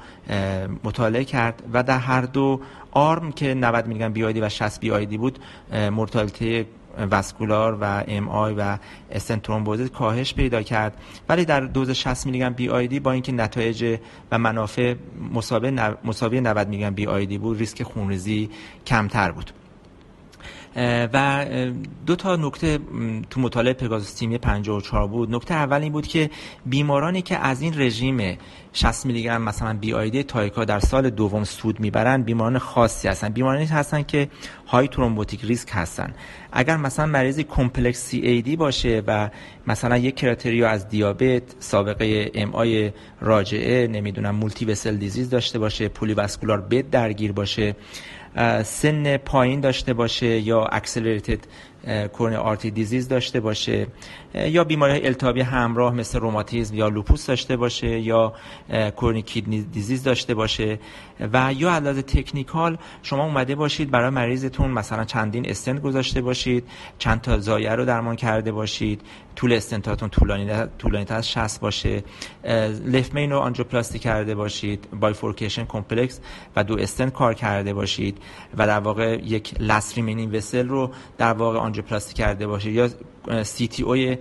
مطالعه 0.85 1.25
کرد 1.25 1.63
و 1.73 1.83
در 1.83 1.99
هر 1.99 2.23
دو 2.23 2.61
arm 2.91 3.33
که 3.33 3.55
90 3.55 3.87
میلی 3.87 4.01
گرم 4.01 4.13
BID 4.13 4.41
و 4.41 4.49
60 4.49 4.81
BID 4.81 5.17
بود 5.17 5.39
mortality 5.93 6.67
vascular 7.11 7.79
و 7.81 8.05
MI 8.09 8.55
و 8.55 8.79
استن 9.11 9.41
کاهش 9.89 10.35
پیدا 10.35 10.63
کرد. 10.63 10.97
ولی 11.29 11.45
در 11.45 11.61
دوز 11.61 11.91
60 11.91 12.27
میلی 12.27 12.39
گرم 12.39 12.53
BID 12.53 13.01
با 13.01 13.13
اینکه 13.13 13.33
نتایج 13.33 13.99
و 14.33 14.39
منافع 14.39 14.95
مساوی 15.35 15.71
90 16.41 16.69
میلی 16.69 16.83
گرم 16.83 16.95
BID 16.95 17.39
بود 17.39 17.59
ریسک 17.59 17.83
خونریزی 17.83 18.51
کمتر 18.87 19.33
بود. 19.33 19.62
و 20.77 21.47
دو 22.07 22.17
تا 22.17 22.37
نکته 22.37 22.79
تو 23.31 23.41
مطالعه 23.41 23.73
PEGASUS 23.73 24.15
TIMI 24.15 24.39
54 24.39 25.09
بود. 25.09 25.35
نکته 25.35 25.55
اول 25.55 25.83
این 25.83 25.93
بود 25.93 26.07
که 26.07 26.31
بیمارانی 26.67 27.23
که 27.23 27.39
از 27.39 27.63
این 27.63 27.81
رژیم 27.81 28.39
60 28.73 29.07
میلی 29.07 29.23
گرم 29.23 29.43
مثلا 29.43 29.79
BID 29.79 30.23
تایکا 30.23 30.65
در 30.65 30.81
سال 30.81 31.11
دوم 31.11 31.45
سود 31.45 31.81
می‌برن 31.81 32.23
بیماران 32.23 32.59
خاصی 32.59 33.09
هستن. 33.09 33.29
بیمارانی 33.29 33.65
هستن 33.65 34.03
که 34.03 34.29
high 34.67 34.89
thrombotic 34.89 35.45
risk 35.45 35.69
هستن. 35.73 36.15
اگر 36.53 36.77
مثلا 36.77 37.07
مریضی 37.07 37.45
complex 37.45 37.99
CAD 37.99 38.57
باشه 38.57 39.03
و 39.07 39.31
مثلا 39.67 39.97
یک 39.97 40.17
criteria 40.17 40.65
از 40.65 40.89
دیابت 40.89 41.43
سابقه 41.59 42.31
MI 42.35 42.93
راجعه 43.21 43.87
نمی‌دونم 43.87 44.35
multivessel 44.35 44.97
disease 44.97 45.31
داشته 45.31 45.59
باشه 45.59 45.89
poly 45.89 46.15
bed 46.15 46.91
درگیر 46.91 47.33
باشه 47.33 47.77
سن 48.65 49.17
پایین 49.17 49.61
داشته 49.61 49.93
باشه 49.93 50.27
یا 50.27 50.65
accelerated 50.65 51.39
coronary 52.13 52.35
artery 52.35 52.71
disease 52.71 53.09
داشته 53.09 53.41
باشه. 53.41 53.87
یا 54.35 54.65
بیماری 54.65 55.07
التهابی 55.07 55.41
همراه 55.41 55.95
مثل 55.95 56.21
روماتیزم 56.21 56.75
یا 56.75 56.89
لوپوس 56.89 57.27
داشته 57.27 57.57
باشه 57.57 58.01
یا 58.01 58.33
chronic 58.97 59.23
kidney 59.23 59.63
disease 59.63 60.03
داشته 60.03 60.35
باشه 60.35 60.79
و 61.33 61.53
یا 61.57 61.73
از 61.73 61.80
لحاظ 61.80 62.03
technical 62.03 62.79
شما 63.03 63.25
اومده 63.25 63.55
باشید 63.55 63.91
برای 63.91 64.11
مریضتون 64.11 64.71
مثلا 64.71 65.05
چندین 65.05 65.51
استنت 65.51 65.83
گذاشته 65.83 66.21
باشید 66.21 66.65
چند 66.99 67.21
تا 67.21 67.39
ضایعه 67.39 67.71
رو 67.71 67.85
درمان 67.85 68.17
کرده 68.17 68.53
باشید 68.53 69.01
طول 69.37 69.53
استنتاتون 69.53 70.09
طولانی 70.09 70.67
طولانی 70.79 71.07
از 71.09 71.31
60 71.31 71.61
باشه 71.61 72.05
left 72.87 73.15
main 73.15 73.31
رو 73.31 73.39
آنژیوپلاستی 73.39 73.99
کرده 73.99 74.35
باشید 74.35 74.89
bifurcation 75.01 75.65
complex 75.65 76.21
و 76.57 76.65
دو 76.65 76.79
استنت 76.79 77.13
کار 77.13 77.35
کرده 77.35 77.75
باشید 77.75 78.19
و 78.59 78.67
در 78.67 78.79
واقع 78.79 79.21
یک 79.25 79.55
remaining 79.97 80.35
vessel 80.35 80.69
رو 80.69 80.91
در 81.19 81.33
واقع 81.33 81.59
آنژیوپلاستی 81.59 82.15
کرده 82.15 82.47
باشید 82.47 82.75
یا 82.75 82.89
CTO 83.43 83.83
ی 83.83 84.19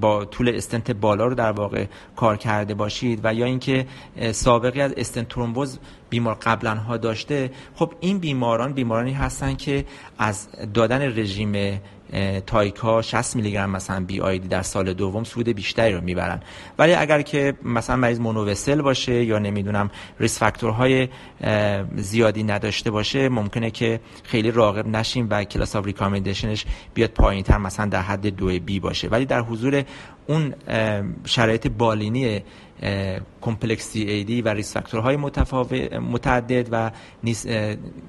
با 0.00 0.24
طول 0.24 0.48
استنت 0.48 0.90
بالا 0.90 1.26
رو 1.26 1.34
در 1.34 1.52
واقع 1.52 1.84
کار 2.16 2.36
کرده 2.36 2.74
باشید 2.74 3.20
و 3.24 3.34
یا 3.34 3.46
اینکه 3.46 3.86
سابقه 4.32 4.82
از 4.82 4.94
استنت 4.96 5.28
ترومبوز 5.28 5.78
بیمار 6.10 6.34
قبلا 6.34 6.74
ها 6.74 6.96
داشته 6.96 7.50
خب 7.74 7.92
این 8.00 8.18
بیماران 8.18 8.72
بیمارانی 8.72 9.12
هستن 9.12 9.54
که 9.54 9.84
از 10.18 10.48
دادن 10.74 11.02
رژیم 11.02 11.80
تایکا 12.46 13.02
60 13.02 13.36
میلی 13.36 13.52
گرم 13.52 13.70
مثلا 13.70 14.04
BID 14.04 14.48
در 14.48 14.62
سال 14.62 14.92
دوم 14.92 15.24
سود 15.24 15.48
بیشتری 15.48 15.92
رو 15.92 16.00
می‌برن. 16.00 16.40
ولی 16.78 16.94
اگر 16.94 17.22
که 17.22 17.54
مثلا 17.62 17.96
مریض 17.96 18.20
monovessel 18.20 18.82
باشه 18.82 19.24
یا 19.24 19.38
نمی‌دونم 19.38 19.90
risk 20.20 20.38
factor 20.38 20.90
های 20.90 21.08
زیادی 21.96 22.42
نداشته 22.42 22.90
باشه 22.90 23.28
ممکنه 23.28 23.70
که 23.70 24.00
خیلی 24.24 24.50
راغب 24.50 24.86
نشیم 24.86 25.26
و 25.30 25.44
class 25.44 25.76
of 25.76 25.86
recommendation 25.86 26.54
ش 26.54 26.64
بیاد 26.94 27.10
پایین 27.10 27.42
تر 27.42 27.58
مثلا 27.58 27.86
در 27.86 28.02
حد 28.02 28.26
دو 28.26 28.46
B 28.46 28.80
باشه. 28.80 29.08
ولی 29.08 29.26
در 29.26 29.40
حضور 29.40 29.84
اون 30.26 30.54
شرایط 31.24 31.68
بالینی 31.68 32.42
complex 33.40 34.02
CAD 34.02 34.42
و 34.42 34.48
risk 34.48 34.74
factor 34.74 35.05
های 35.05 35.16
متعدد 36.00 36.68
و 36.70 36.90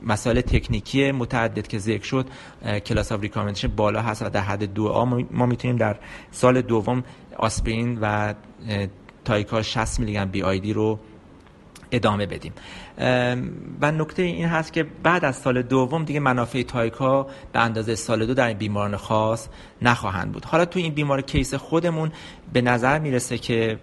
مسائل 0.03 0.41
تکنیکی 0.41 1.11
متعدد 1.11 1.67
که 1.67 1.79
ذکر 1.79 2.03
شد 2.03 2.27
class 2.86 3.12
of 3.12 3.21
recommendation 3.21 3.67
بالا 3.67 4.01
هست 4.01 4.21
و 4.21 4.29
در 4.29 4.41
حد 4.41 4.63
دو 4.63 4.88
A 4.88 5.05
ما 5.31 5.45
می‌تونیم 5.45 5.77
در 5.77 5.97
سال 6.31 6.61
دوم 6.61 7.03
آسپرین 7.38 7.99
و 8.01 8.33
تایکا 9.25 9.61
60 9.61 9.99
میلی 9.99 10.13
گرم 10.13 10.31
BID 10.31 10.74
رو 10.73 10.99
ادامه 11.91 12.25
بدیم. 12.25 12.53
و 13.81 13.91
نکته 13.91 14.22
این 14.22 14.46
هست 14.46 14.74
که 14.74 14.86
بعد 15.03 15.25
از 15.25 15.36
سال 15.36 15.62
دوم 15.62 16.05
دیگه 16.05 16.19
منافع 16.19 16.62
تایکا 16.62 17.27
به 17.53 17.60
اندازه 17.60 17.96
سال 17.96 18.25
دو 18.25 18.34
در 18.34 18.48
این 18.48 18.58
بیماران 18.58 18.98
خاص 18.98 19.48
نخواهند 19.81 20.31
بود. 20.31 20.46
حالا 20.46 20.65
تو 20.65 20.79
این 20.79 20.93
بیمار 20.93 21.22
case 21.21 21.53
خودمون 21.53 22.12
به 22.53 22.62
نظر 22.62 23.00
می‌رسه 23.00 23.38
که 23.38 23.79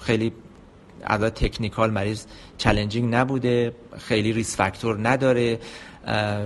خیلی 0.00 0.32
عدد 1.06 1.28
تکنیکال 1.28 1.90
مریض 1.90 2.26
challenging 2.58 3.14
نبوده 3.14 3.72
خیلی 3.98 4.32
risk 4.32 4.56
factor 4.56 5.08
نداره. 5.08 5.58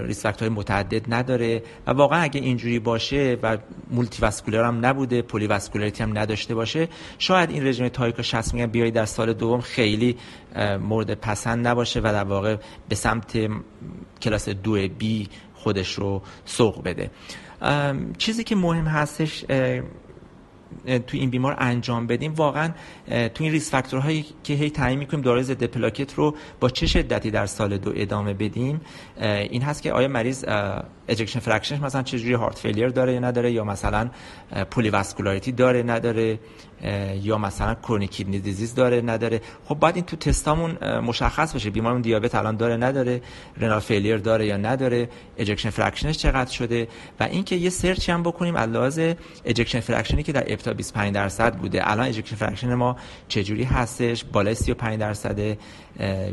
ریس 0.01 0.27
های 0.27 0.49
متعدد 0.49 1.15
نداره 1.15 1.63
و 1.87 1.91
واقعا 1.91 2.21
اگه 2.21 2.41
اینجوری 2.41 2.79
باشه 2.79 3.39
و 3.43 3.59
multivascular 3.91 4.65
هم 4.65 4.87
نبوده 4.87 5.23
polyvascularity 5.23 6.03
هم 6.03 6.19
نداشته 6.19 6.55
باشه 6.55 6.89
شاید 7.19 7.51
این 7.51 7.67
رژیم 7.67 7.89
تایکا 7.89 8.23
60 8.23 8.55
میلی 8.55 8.62
گرم 8.62 8.67
BID 8.67 8.91
در 8.91 9.05
سال 9.05 9.33
دوم 9.33 9.61
خیلی 9.61 10.17
مورد 10.81 11.15
پسند 11.15 11.67
نباشه 11.67 12.01
و 12.01 12.03
در 12.03 12.25
واقع 12.25 12.57
به 12.89 12.95
سمت 12.95 13.39
کلاس 14.23 14.49
دو 14.49 14.89
B 14.89 15.29
خودش 15.55 15.95
رو 15.95 16.23
سوق 16.45 16.85
بده. 16.85 17.11
چیزی 18.19 18.45
که 18.45 18.57
مهم 18.57 18.85
هستش 18.85 19.45
تو 20.87 21.17
این 21.17 21.31
بیمار 21.31 21.57
انجام 21.59 22.07
بدیم. 22.07 22.35
واقعا 22.35 22.71
تو 23.09 23.45
این 23.45 23.53
risk 23.53 23.71
factor 23.71 24.08
هایی 24.08 24.27
که 24.45 24.55
هی 24.55 24.71
تعیین 24.71 24.99
می‌کنیم 24.99 25.23
داروی 25.23 25.43
ضد 25.43 25.65
پلاکت 25.65 26.15
رو 26.15 26.35
با 26.61 26.71
چه 26.71 26.87
شدتی 26.87 27.31
در 27.31 27.47
سال 27.47 27.79
دو 27.79 27.93
ادامه 27.97 28.35
بدیم؟ 28.35 28.81
این 29.21 29.63
هست 29.63 29.83
که 29.83 29.93
آیا 29.93 30.09
مریض 30.09 30.45
ejection 31.09 31.41
fraction 31.41 31.73
ش 31.73 31.81
مثلا 31.81 32.03
چجوری 32.03 32.35
heart 32.35 32.59
failure 32.59 32.89
داره 32.89 33.13
یا 33.13 33.21
نداره 33.21 33.53
یا 33.53 33.65
مثلا 33.65 34.11
polyvascularity 34.71 35.53
داره 35.53 35.83
نداره؟ 35.83 36.39
یا 37.23 37.39
مثلا 37.39 37.75
chronic 37.75 38.11
kidney 38.11 38.39
disease 38.39 38.75
داره 38.75 39.01
نداره. 39.01 39.41
خب 39.65 39.75
باید 39.75 39.97
این 39.97 40.05
تو 40.05 40.17
تستامون 40.17 40.99
مشخص 40.99 41.55
بشه 41.55 41.71
بیمارمون 41.71 42.03
دیابت 42.03 42.35
الان 42.35 42.57
داره 42.57 42.77
نداره 42.77 43.21
renal 43.57 43.81
failure 43.81 44.17
داره 44.17 44.47
یا 44.47 44.57
نداره 44.57 45.09
ejection 45.39 45.71
fraction 45.71 46.09
ش 46.09 46.19
چقدر 46.19 46.51
شده؟ 46.51 46.89
و 47.21 47.23
اینکه 47.23 47.57
یه 47.57 47.71
search 47.71 48.07
ی 48.07 48.13
هم 48.13 48.23
بکنیم 48.23 48.57
لحاظ 48.57 49.01
ejection 49.45 49.81
fraction 49.81 50.18
ی 50.18 50.23
که 50.23 50.33
در 50.33 50.45
ابتدا 50.53 50.75
25 50.75 51.15
درصد 51.15 51.57
بوده. 51.57 51.91
الان 51.91 52.07
ejection 52.07 52.37
fraction 52.37 52.75
ما 52.75 52.97
چجوری 53.29 53.65
هستش؟ 53.65 54.25
بالای 54.25 54.55
35 54.55 55.01
درصد 55.01 55.57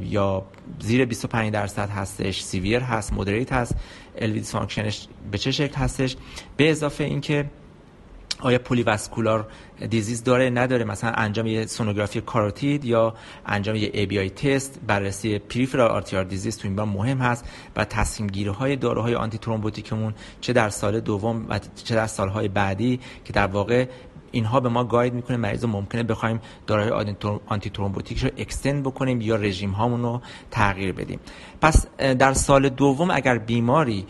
یا 0.03 0.45
زیر 0.79 1.05
25 1.05 1.53
درصد 1.53 1.89
هستش. 1.89 2.41
severe 2.41 2.79
هست 2.79 3.13
moderate 3.13 3.53
هست. 3.53 3.75
LV 4.15 4.41
function 4.41 4.94
ش 4.94 5.07
به 5.31 5.37
چه 5.37 5.51
شکل 5.51 5.75
هستش؟ 5.75 6.15
به 6.57 6.71
اضافه 6.71 7.03
اینکه 7.03 7.45
آیا 8.41 8.59
polyvascular 8.59 9.47
disease 9.89 10.23
داره 10.23 10.49
نداره؟ 10.49 10.85
مثلا 10.85 11.11
انجام 11.11 11.47
یه 11.47 11.65
سونوگرافی 11.65 12.21
کاروتید 12.21 12.85
یا 12.85 13.13
انجام 13.45 13.75
یه 13.75 13.89
ABI 13.93 14.19
test 14.19 14.79
بررسی 14.87 15.39
peripheral 15.39 15.91
artery 15.91 16.23
disease 16.23 16.57
تو 16.57 16.67
این 16.67 16.75
بیمار 16.75 16.85
مهم 16.85 17.17
هست 17.17 17.45
و 17.75 17.85
تصمیم 17.85 18.29
گیری 18.29 18.49
های 18.49 18.75
داروهای 18.75 19.15
antithrombotic 19.15 19.37
مون 19.37 20.13
چه 20.41 20.53
در 20.53 20.69
سال 20.69 20.99
دوم 20.99 21.45
و 21.49 21.59
چه 21.83 21.95
در 21.95 22.07
سالهای 22.07 22.47
بعدی 22.47 22.99
که 23.25 23.33
در 23.33 23.47
واقع 23.47 23.85
اینها 24.31 24.59
به 24.59 24.69
ما 24.69 24.83
guide 24.83 25.13
می‌کنه. 25.13 25.37
مریض 25.37 25.65
ممکنه 25.65 26.03
بخوایم 26.03 26.39
داروهای 26.67 26.91
antithrombotic 27.47 28.23
رو 28.23 28.29
extend 28.37 28.83
بکنیم 28.83 29.21
یا 29.21 29.35
رژیم 29.35 29.71
هامون 29.71 30.01
رو 30.01 30.21
تغییر 30.51 30.91
بدیم. 30.91 31.19
پس 31.61 31.87
در 31.97 32.33
سال 32.33 32.69
دوم 32.69 33.11
اگر 33.11 33.37
بیماری 33.37 34.05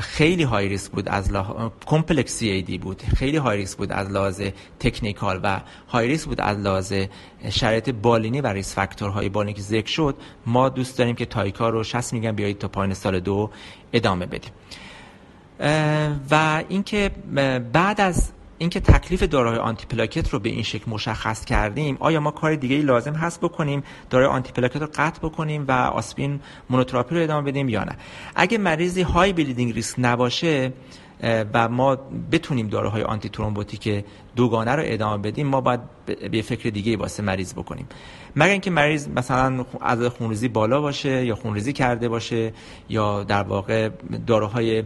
خیلی 0.00 0.42
high 0.42 0.68
risk 0.68 0.92
بود 0.92 1.08
از 1.08 1.32
لحاظ 1.32 1.70
complex 1.86 2.32
CAD 2.32 2.78
بود. 2.78 3.02
خیلی 3.02 3.36
high 3.36 3.56
risk 3.56 3.78
بود 3.78 3.92
از 3.92 4.10
لحاظ 4.10 4.42
technical 4.80 5.40
و 5.42 5.60
high 5.88 6.08
risk 6.08 6.26
بود 6.26 6.40
از 6.40 6.58
لحاظ 6.58 6.92
شرایط 7.50 7.90
بالینی 7.90 8.40
و 8.40 8.46
risk 8.46 8.74
factor 8.74 9.15
های 9.15 9.28
بالینی 9.28 9.54
که 9.54 9.62
ذکر 9.62 9.90
شد. 9.90 10.16
ما 10.46 10.68
دوست 10.68 10.98
داریم 10.98 11.16
که 11.16 11.26
تایکا 11.26 11.68
رو 11.68 11.84
60 11.84 12.12
میلی 12.12 12.23
گرم 12.23 12.32
BID 12.32 12.58
تا 12.58 12.68
پایین 12.68 12.94
سال 12.94 13.20
دو 13.20 13.50
ادامه 13.92 14.26
بدیم. 14.26 14.52
و 16.30 16.62
اینکه 16.68 17.10
بعد 17.72 18.00
از 18.00 18.32
اینکه 18.58 18.80
تکلیف 18.80 19.22
داروهای 19.22 19.58
آنتی 19.58 19.86
پلاکت 19.86 20.30
رو 20.30 20.38
به 20.38 20.48
این 20.48 20.62
شکل 20.62 20.90
مشخص 20.90 21.44
کردیم 21.44 21.96
آیا 22.00 22.20
ما 22.20 22.30
کار 22.30 22.54
دیگه 22.54 22.76
لازم 22.76 23.12
هست 23.12 23.40
بکنیم 23.40 23.82
داروی 24.10 24.26
آنتی 24.26 24.52
پلاکت 24.52 24.76
رو 24.76 24.88
قطع 24.94 25.18
بکنیم 25.18 25.64
و 25.68 25.72
آسپرین 25.72 26.40
monotherapy 26.70 27.14
رو 27.14 27.22
ادامه 27.22 27.50
بدیم 27.50 27.68
یا 27.68 27.84
نه؟ 27.84 27.96
اگه 28.34 28.58
مریضی 28.58 29.02
high 29.02 29.32
bleeding 29.32 29.74
risk 29.74 29.96
نباشه 29.98 30.72
و 31.54 31.68
ما 31.68 31.96
بتونیم 32.32 32.68
داروهای 32.68 33.02
antithrombotic 33.02 34.04
دوگانه 34.36 34.72
رو 34.72 34.82
ادامه 34.86 35.22
بدیم 35.22 35.46
ما 35.46 35.60
باید 35.60 35.80
به 36.30 36.42
فکر 36.42 36.70
دیگه 36.70 36.96
واسه 36.96 37.22
مریض 37.22 37.54
بکنیم. 37.54 37.86
مگر 38.36 38.50
اینکه 38.50 38.70
مریض 38.70 39.08
مثلا 39.08 39.64
از 39.80 40.02
خونریزی 40.02 40.48
بالا 40.48 40.80
باشه 40.80 41.26
یا 41.26 41.34
خونریزی 41.34 41.72
کرده 41.72 42.08
باشه 42.08 42.52
یا 42.88 43.24
در 43.24 43.42
واقع 43.42 43.90
داروهای 44.26 44.84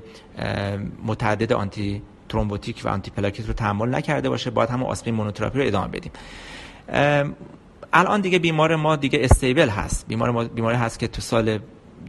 متعدد 1.07 1.53
antithrombotic 1.53 2.83
و 2.85 2.89
آنتی 2.89 3.11
پلاکت 3.11 3.47
رو 3.47 3.53
تحمل 3.53 3.95
نکرده 3.95 4.29
باشه 4.29 4.51
باید 4.51 4.71
هم 4.71 4.83
آسپرین 4.83 5.15
monotherapy 5.15 5.59
رو 5.59 5.67
ادامه 5.67 5.89
بدیم. 5.89 6.13
الان 7.93 8.21
دیگه 8.21 8.39
بیمار 8.39 8.77
ما 8.77 8.97
دیگه 8.97 9.19
stable 9.23 9.69
هست. 9.69 10.09
بیمار 10.09 10.31
ما 10.31 10.45
بیماری 10.45 10.77
هست 10.77 10.99
که 10.99 11.09
تو 11.09 11.23
سال 11.23 11.59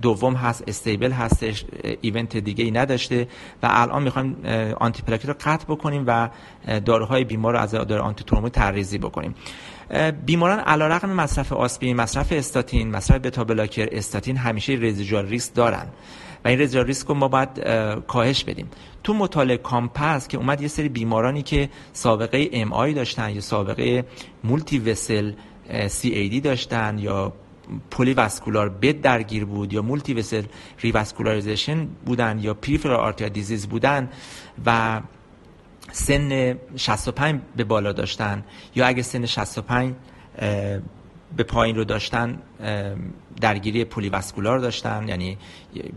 دوم 0.02 0.34
هست 0.34 0.64
stable 0.68 1.12
هستش 1.12 1.66
event 2.01 2.38
دیگه 2.38 2.64
ای 2.64 2.72
نداشته 2.72 3.28
و 3.64 3.68
الان 3.70 4.04
می‌خوایم 4.04 4.38
آنتی 4.80 5.04
پلاکت 5.04 5.26
رو 5.26 5.36
قطع 5.46 5.66
بکنیم 5.66 6.04
و 6.08 6.30
داروهای 6.86 7.24
بیمار 7.24 7.54
رو 7.54 7.60
از 7.60 7.72
دارو 7.72 8.04
آنتی 8.04 8.24
ترومبو 8.24 8.50
تعریضی 8.50 8.98
بکنیم 8.98 9.36
بیماران 10.26 10.60
علیرغم 10.60 11.10
مصرف 11.10 11.54
آسپرین 11.54 11.96
مصرف 11.96 12.32
استاتین 12.32 12.92
مصرف 12.92 13.22
beta 13.22 13.44
blocker 13.44 13.89
استاتین 13.92 14.38
همیشه 14.38 14.74
residual 14.74 15.25
risk 15.25 15.53
دارن. 15.54 15.86
و 16.46 16.48
این 16.48 16.60
ریسک 16.60 17.08
رو 17.08 17.15
ما 17.15 17.27
باید 17.27 17.50
کاهش 18.08 18.43
بدیم. 18.43 18.69
تو 19.03 19.13
مطالعه 19.13 19.58
COMPASS 19.58 20.27
که 20.27 20.38
اومد 20.38 20.62
یه 20.62 20.67
سری 20.67 20.89
بیمارانی 20.89 21.41
که 21.41 21.69
سابقه 21.93 22.50
MI 22.53 22.94
داشتن 22.93 23.29
یا 23.29 23.41
سابقه 23.41 24.05
multivessel 24.44 25.32
CAD 25.88 26.41
داشتن 26.41 27.00
یا 27.00 27.33
polyvascular 27.92 28.70
bed 28.70 29.01
درگیر 29.01 29.46
بود 29.46 29.74
یا 29.74 29.81
multivessel 29.81 30.44
revascularization 30.79 31.88
بودن 32.05 32.40
یا 32.40 32.53
peripheral 32.53 33.00
artery 33.00 33.29
disease 33.29 33.68
بودن 33.68 34.09
و 34.66 35.01
سن 35.92 36.57
65 36.75 37.42
به 37.55 37.64
بالا 37.64 37.92
داشتن 37.92 38.44
یا 38.75 38.87
اگه 38.87 39.01
سن 39.01 39.25
65 39.25 39.94
به 41.37 41.44
پایین 41.44 41.75
رو 41.75 41.83
داشتن 41.83 42.39
درگیری 43.42 43.85
پولی 43.85 44.09
داشتن 44.59 45.07
یعنی 45.07 45.37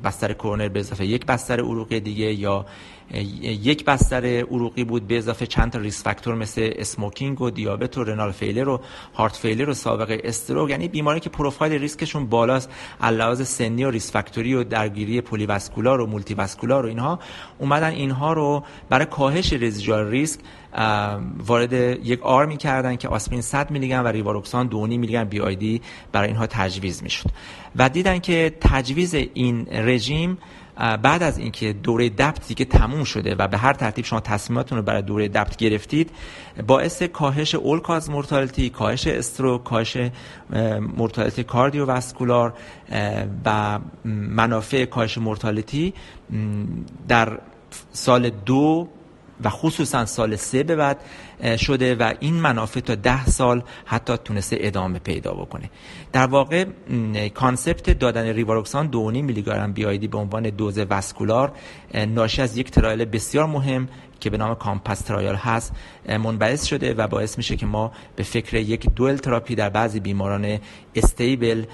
بستر 0.05 0.33
کرونر 0.33 0.69
به 0.69 0.81
اضافه 0.81 1.07
یک 1.07 1.27
بستر 1.27 1.61
عروقی 1.61 2.01
دیگه 2.01 2.33
یا 2.35 2.67
یک 3.43 3.85
بستر 3.85 4.27
عروقی 4.27 4.85
بود 4.85 5.07
به 5.07 5.19
اضافه 5.19 5.47
چند 5.47 5.73
تا 5.73 5.79
risk 5.79 6.03
factor 6.03 6.35
مثل 6.35 6.71
smoking 6.77 7.41
و 7.41 7.51
دیابت 7.51 7.99
و 7.99 8.05
renal 8.05 8.33
failure 8.33 8.69
و 8.69 8.81
heart 9.15 9.37
failure 9.37 9.69
و 9.69 9.75
سابقه 9.75 10.21
stroke. 10.25 10.71
یعنی 10.71 10.89
بیماری 10.89 11.21
که 11.21 11.31
پروفایل 11.31 11.73
ریسکشون 11.73 12.27
بالاست. 12.27 12.71
علاوه 13.01 13.45
سنی 13.45 13.85
و 13.85 13.91
risk 13.91 14.13
factor 14.13 14.49
ی 14.49 14.55
و 14.55 14.65
درگیری 14.65 15.21
polyvascular 15.21 16.01
و 16.01 16.07
multivascular 16.07 16.87
و 16.87 16.89
اینها 16.89 17.19
اومدن 17.59 17.91
اینها 17.91 18.33
رو 18.33 18.65
برای 18.89 19.07
کاهش 19.07 19.53
residual 19.53 20.07
risk 20.07 20.39
وارد 21.47 21.73
یک 22.07 22.23
arm 22.23 22.47
می 22.47 22.57
کردن 22.57 22.97
که 22.97 23.09
آسپرین 23.09 23.43
100 23.43 23.71
میلی 23.71 23.89
گرم 23.89 24.05
و 24.05 24.09
ریواروکسابان 24.09 24.71
2.5 24.71 24.75
میلی 24.75 25.13
گرم 25.13 25.29
BID 25.29 25.81
برای 26.13 26.29
اینها 26.29 26.47
تجویز 26.47 27.03
می‌شد. 27.03 27.31
و 27.77 27.89
دیدن 27.89 28.19
که 28.19 28.55
تجویز 28.61 29.15
این 29.15 29.67
رژیم 29.71 30.39
بعد 30.77 31.23
از 31.23 31.39
اینکه 31.39 31.73
دوره 31.73 32.09
دبت 32.09 32.57
که 32.57 32.65
تموم 32.65 33.05
شده 33.05 33.35
و 33.35 33.49
به 33.49 33.59
هر 33.59 33.73
ترتیب 33.73 34.05
شما 34.05 34.21
تصمیماتون 34.21 34.79
رو 34.79 34.85
برای 34.85 35.03
دوره 35.03 35.29
دبت 35.29 35.57
گرفتید 35.57 36.11
باعث 36.67 37.03
کاهش 37.03 37.55
اولکاز 37.55 38.11
مورتالتی 38.11 38.71
کاهش 38.71 39.07
استروک 39.07 39.65
کاهش 39.65 39.97
مورتالتی 40.97 41.45
کاردیوواسکولار 41.45 42.55
و 43.45 43.79
منافع 44.05 44.85
کاهش 44.85 45.19
مورتالتی 45.19 45.95
در 47.09 47.39
سال 47.93 48.31
دو 48.31 48.89
و 49.45 49.51
خصوصا 49.51 50.07
سال 50.07 50.37
سه 50.37 50.63
به 50.63 50.77
بعد 50.77 51.01
شده 51.59 51.95
و 51.95 52.13
این 52.21 52.35
منافع 52.35 52.81
تا 52.81 52.95
ده 52.95 53.27
سال 53.27 53.63
حتی 53.85 54.17
تونسته 54.17 54.57
ادامه 54.61 54.99
پیدا 54.99 55.33
بکنه. 55.33 55.71
در 56.13 56.27
واقع 56.27 56.65
concept 57.35 57.91
دادن 57.91 58.27
ریواروکسابان 58.27 58.91
2.5 58.91 58.97
میلی 58.97 59.43
گرم 59.43 59.73
BID 59.73 60.09
به 60.09 60.19
عنوان 60.19 60.43
دوز 60.43 60.79
vascular 60.79 61.53
ناشی 61.95 62.43
از 62.43 62.57
یک 62.57 62.71
trial 62.71 63.05
بسیار 63.05 63.47
مهم 63.47 63.89
که 64.21 64.31
به 64.31 64.37
نام 64.37 64.55
COMPASS 64.55 65.01
trial 65.01 65.35
هست 65.35 65.73
منبعث 66.09 66.65
شده 66.65 66.95
و 66.95 67.09
باعث 67.09 67.39
میشه 67.39 67.57
که 67.57 67.67
ما 67.67 67.93
به 68.17 68.23
فکر 68.23 68.57
یک 68.57 68.95
dual 68.95 69.17
therapy 69.17 69.55
در 69.55 69.71
بعضی 69.71 70.01
بیماران 70.01 70.59
stable 70.95 71.65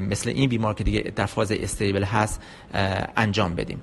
مثل 0.00 0.30
این 0.30 0.48
بیمار 0.48 0.74
که 0.74 0.84
دیگه 0.84 1.12
در 1.16 1.26
فاز 1.26 1.52
stable 1.52 2.04
هست 2.04 2.40
انجام 3.16 3.54
بدیم. 3.54 3.82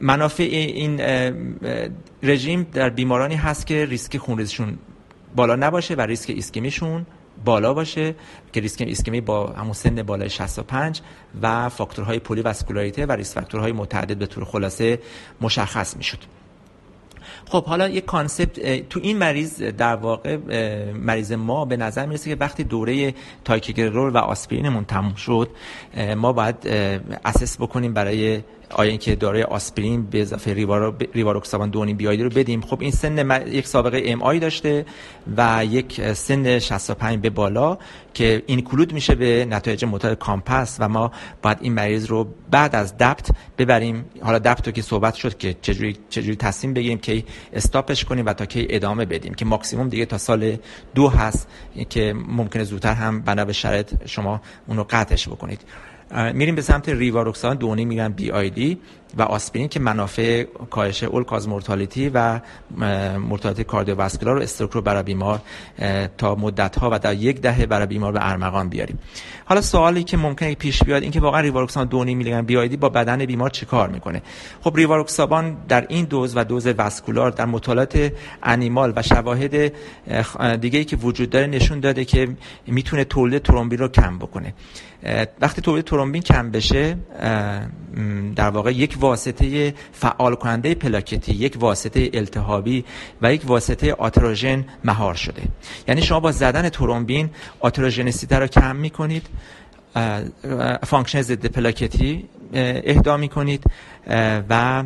منافع 0.00 0.42
این 0.42 1.00
رژیم 2.22 2.66
در 2.72 2.90
بیمارانی 2.90 3.34
هست 3.34 3.66
که 3.66 3.86
ریسک 3.86 4.16
خونریزیشون 4.16 4.78
بالا 5.36 5.56
نباشه 5.56 5.94
و 5.94 6.00
ریسک 6.00 6.30
ایسکمیشون 6.30 7.06
بالا 7.44 7.74
باشه 7.74 8.14
که 8.52 8.60
ریسک 8.60 8.80
ایسکمی 8.80 9.20
با 9.20 9.46
همون 9.46 9.72
سن 9.72 10.02
بالای 10.02 10.30
65 10.30 11.00
و 11.42 11.68
فاکتورهای 11.68 12.18
polyvascularity 12.18 13.06
و 13.06 13.12
risk 13.12 13.34
factor 13.34 13.62
های 13.62 13.72
متعدد 13.72 14.18
به 14.18 14.26
طور 14.26 14.44
خلاصه 14.44 14.98
مشخص 15.40 15.96
می‌شد. 15.96 16.18
خب 17.46 17.64
حالا 17.64 17.88
یک 17.88 18.04
concept 18.04 18.88
تو 18.88 19.00
این 19.02 19.18
مریض 19.18 19.62
در 19.62 19.96
واقع 19.96 20.36
مریض 20.92 21.32
ما 21.32 21.64
به 21.64 21.76
نظر 21.76 22.06
می‌رسه 22.06 22.30
که 22.30 22.36
وقتی 22.40 22.64
دوره 22.64 23.14
تایکاگرلور 23.44 24.12
و 24.12 24.18
آسپرینمون 24.18 24.84
تموم 24.84 25.14
شد 25.14 25.50
ما 26.16 26.32
باید 26.32 26.56
assess 27.24 27.56
بکنیم 27.56 27.94
برای 27.94 28.42
آیا 28.70 28.90
اینکه 28.90 29.14
داروی 29.14 29.42
آسپرین 29.42 30.02
به 30.02 30.22
اضافه 30.22 30.54
ریواروکسابان 31.14 31.70
دو 31.70 31.78
و 31.78 31.82
نیم 31.82 31.94
BID 31.94 32.22
رو 32.22 32.30
بدیم؟ 32.30 32.60
خب 32.60 32.80
این 32.80 32.90
سن 32.90 33.42
یک 33.46 33.66
سابقه 33.66 34.02
MI 34.04 34.38
داشته 34.38 34.86
و 35.36 35.64
یک 35.64 36.12
سن 36.12 36.58
65 36.58 37.18
به 37.18 37.30
بالا 37.30 37.78
که 38.14 38.42
include 38.46 38.92
میشه 38.92 39.14
به 39.14 39.46
نتایج 39.50 39.84
مطالعه 39.84 40.16
COMPASS 40.16 40.76
و 40.80 40.88
ما 40.88 41.12
باید 41.42 41.58
این 41.60 41.72
مریض 41.72 42.06
رو 42.06 42.28
بعد 42.50 42.76
از 42.76 42.96
DAPT 42.96 43.30
ببریم. 43.58 44.04
حالا 44.22 44.38
DAPT 44.38 44.66
رو 44.66 44.72
که 44.72 44.82
صحبت 44.82 45.14
شد 45.14 45.38
که 45.38 45.56
چجوری 45.62 45.96
چجوری 46.10 46.36
تصمیم 46.36 46.74
بگیریم 46.74 46.98
که 46.98 47.24
stop 47.52 47.87
ش 47.87 48.04
کنیم 48.04 48.26
و 48.26 48.32
تا 48.32 48.46
کی 48.46 48.66
ادامه 48.70 49.04
بدیم 49.04 49.34
که 49.34 49.44
ماکسیموم 49.44 49.88
دیگه 49.88 50.06
تا 50.06 50.18
سال 50.18 50.56
دو 50.94 51.08
هست 51.08 51.48
که 51.88 52.14
ممکنه 52.28 52.64
زودتر 52.64 52.94
هم 52.94 53.20
بنا 53.22 53.44
به 53.44 53.52
شرط 53.52 54.08
شما 54.08 54.40
اونو 54.66 54.84
قطعش 54.90 55.28
بکنید. 55.28 55.60
میریم 56.34 56.54
به 56.54 56.62
سمت 56.62 56.88
ریواروکسابان 56.88 57.56
دو 57.56 57.65
و 57.65 57.70
نیم 57.70 57.84
میلی 57.84 57.98
گرم 57.98 58.08
BID 58.08 58.78
و 59.16 59.22
آسپرین 59.22 59.68
که 59.68 59.80
منافع 59.80 60.44
کاهش 60.70 61.02
all-cause 61.02 61.48
mortality 61.48 62.10
و 62.14 62.40
mortality 63.18 63.64
cardiovascular 63.64 64.38
و 64.38 64.42
stroke 64.42 64.70
رو 64.70 64.80
برای 64.80 65.02
بیمار 65.02 65.40
تا 66.18 66.34
مدت 66.34 66.78
ها 66.78 66.90
و 66.92 66.98
در 66.98 67.14
یک 67.14 67.40
دهه 67.40 67.66
برای 67.66 67.86
بیمار 67.86 68.12
به 68.12 68.30
ارمغان 68.30 68.68
بیاریم. 68.68 68.98
حالا 69.44 69.60
سوالی 69.60 70.04
که 70.04 70.16
ممکنه 70.16 70.54
پیش 70.54 70.82
بیاد 70.82 71.02
این 71.02 71.10
که 71.10 71.20
واقعا 71.20 71.40
ریواروکسابان 71.40 71.86
دو 71.86 71.95
و 71.95 72.00
نیم 72.00 72.14
میلیگرم 72.14 72.46
BID 72.46 72.76
با 72.76 72.88
بدن 72.88 73.26
بیمار 73.26 73.50
چیکار 73.50 73.88
می‌کنه؟ 73.88 74.22
خب 74.60 74.76
ریواروکسابان 74.76 75.56
در 75.68 75.86
این 75.88 76.04
دوز 76.04 76.36
و 76.36 76.44
دوز 76.44 76.66
vascular 76.66 77.30
در 77.30 77.44
مطالعات 77.44 78.12
animal 78.42 78.92
و 78.96 79.02
شواهد 79.02 79.72
دیگه 80.60 80.78
ای 80.78 80.84
که 80.84 80.96
وجود 80.96 81.30
داره 81.30 81.46
نشون 81.46 81.80
داده 81.80 82.04
که 82.04 82.28
می‌تونه 82.66 83.04
تولید 83.04 83.42
ترومبین 83.42 83.78
رو 83.78 83.88
کم 83.88 84.18
بکنه. 84.18 84.54
وقتی 85.40 85.62
تولید 85.62 85.84
ترومبین 85.84 86.22
کم 86.22 86.50
بشه 86.50 86.96
در 88.36 88.50
واقع 88.50 88.72
یک 88.72 88.96
واسطه 89.00 89.74
فعال 89.92 90.34
کننده 90.34 90.74
پلاکتی 90.74 91.32
یک 91.32 91.56
واسطه 91.60 92.10
التهابی 92.14 92.84
و 93.22 93.34
یک 93.34 93.42
واسطه 93.46 93.92
atherogen 93.92 94.64
مهار 94.84 95.14
شده. 95.14 95.42
یعنی 95.88 96.02
شما 96.02 96.20
با 96.20 96.32
زدن 96.32 96.68
ترومبین 96.68 97.30
atherogenicity 97.60 98.38
رو 98.38 98.46
کم 98.46 98.76
می‌کنید 98.76 99.26
function 100.86 101.22
ضد 101.22 101.46
پلاکتی 101.46 102.28
اهدا 102.54 103.16
می‌کنید 103.16 103.64
و 104.48 104.84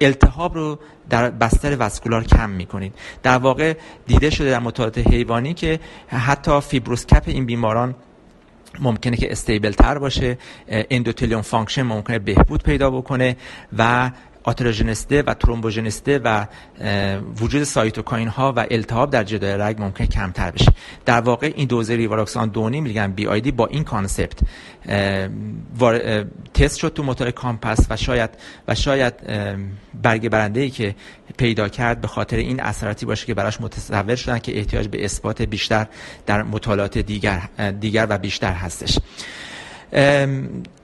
التهاب 0.00 0.54
رو 0.54 0.78
در 1.10 1.30
بستر 1.30 1.76
vascular 1.76 2.24
کم 2.24 2.50
می‌کنید. 2.50 2.94
در 3.22 3.38
واقع 3.38 3.74
دیده 4.06 4.30
شده 4.30 4.50
در 4.50 4.58
مطالعات 4.58 4.98
حیوانی 4.98 5.54
که 5.54 5.80
حتی 6.08 6.60
fibrous 6.60 7.03
cap 7.03 7.22
این 7.26 7.46
بیماران 7.46 7.94
ممکنه 8.80 9.16
که 9.16 9.32
stable 9.32 9.72
تر 9.72 9.98
باشه 9.98 10.38
endothelium 10.68 11.42
function 11.42 11.82
ممکنه 11.82 12.18
بهبود 12.18 12.62
پیدا 12.62 12.90
بکنه 12.90 13.36
و 13.78 14.10
atherogenicity 14.44 15.22
و 15.22 15.34
thrombogenicity 15.34 16.20
و 16.24 16.46
وجود 17.40 17.64
cytokine 17.64 18.28
ها 18.28 18.52
و 18.56 18.66
التهاب 18.70 19.10
در 19.10 19.24
جدار 19.24 19.52
رگ 19.52 19.76
ممکن 19.82 20.06
کمتر 20.06 20.50
بشه. 20.50 20.72
در 21.04 21.20
واقع 21.20 21.52
این 21.56 21.68
دوز 21.68 21.90
ریواروکسابان 21.90 22.48
دو 22.48 22.59
و 22.59 22.64
نیم 22.64 22.80
میلی 22.80 22.98
گرم 22.98 23.12
BID 23.12 23.50
با 23.50 23.66
این 23.66 23.84
concept 23.84 24.38
تست 26.54 26.78
شد 26.78 26.92
تو 26.94 27.02
مطالعه 27.02 27.30
COMPASS 27.30 27.86
و 27.90 27.96
شاید 27.96 28.30
و 28.68 28.74
شاید 28.74 29.14
برگ 30.02 30.28
برنده 30.28 30.60
ای 30.60 30.70
که 30.70 30.94
پیدا 31.36 31.68
کرد 31.68 32.00
به 32.00 32.08
خاطر 32.08 32.36
این 32.36 32.60
اثراتی 32.60 33.06
باشه 33.06 33.26
که 33.26 33.34
براش 33.34 33.60
متصور 33.60 34.16
شدن 34.16 34.38
که 34.38 34.58
احتیاج 34.58 34.88
به 34.88 35.04
اثبات 35.04 35.42
بیشتر 35.42 35.86
در 36.26 36.42
مطالعات 36.42 36.98
دیگر 36.98 37.48
دیگر 37.80 38.06
و 38.10 38.18
بیشتر 38.18 38.52
هستش. 38.52 38.98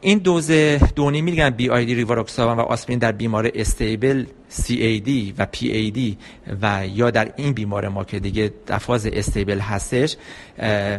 این 0.00 0.18
دوز 0.18 0.50
دو 0.96 1.05
و 1.05 1.09
نیم 1.09 1.22
میلیگرم 1.22 1.50
BID 1.50 1.94
ریواروکسابان 1.94 2.58
و 2.58 2.60
آسپرین 2.60 2.98
در 2.98 3.12
بیمار 3.12 3.50
استیبل 3.54 4.24
سی 4.48 4.74
ای 4.74 5.00
دی 5.00 5.34
و 5.38 5.46
پی 5.46 5.68
ای 5.68 5.90
دی 5.90 6.18
و 6.62 6.86
یا 6.86 7.10
در 7.10 7.32
این 7.36 7.52
بیمار 7.52 7.88
ما 7.88 8.04
که 8.04 8.20
دیگه 8.20 8.52
در 8.68 8.87
فاز 8.87 9.06
stable 9.06 9.58
هستش 9.58 10.16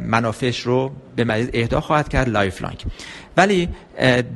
منافعش 0.04 0.60
رو 0.60 0.92
به 1.16 1.24
مریض 1.24 1.50
اهدا 1.54 1.82
خواهد 1.82 2.10
کرد 2.10 2.30
lifelong. 2.30 2.84
ولی 3.38 3.70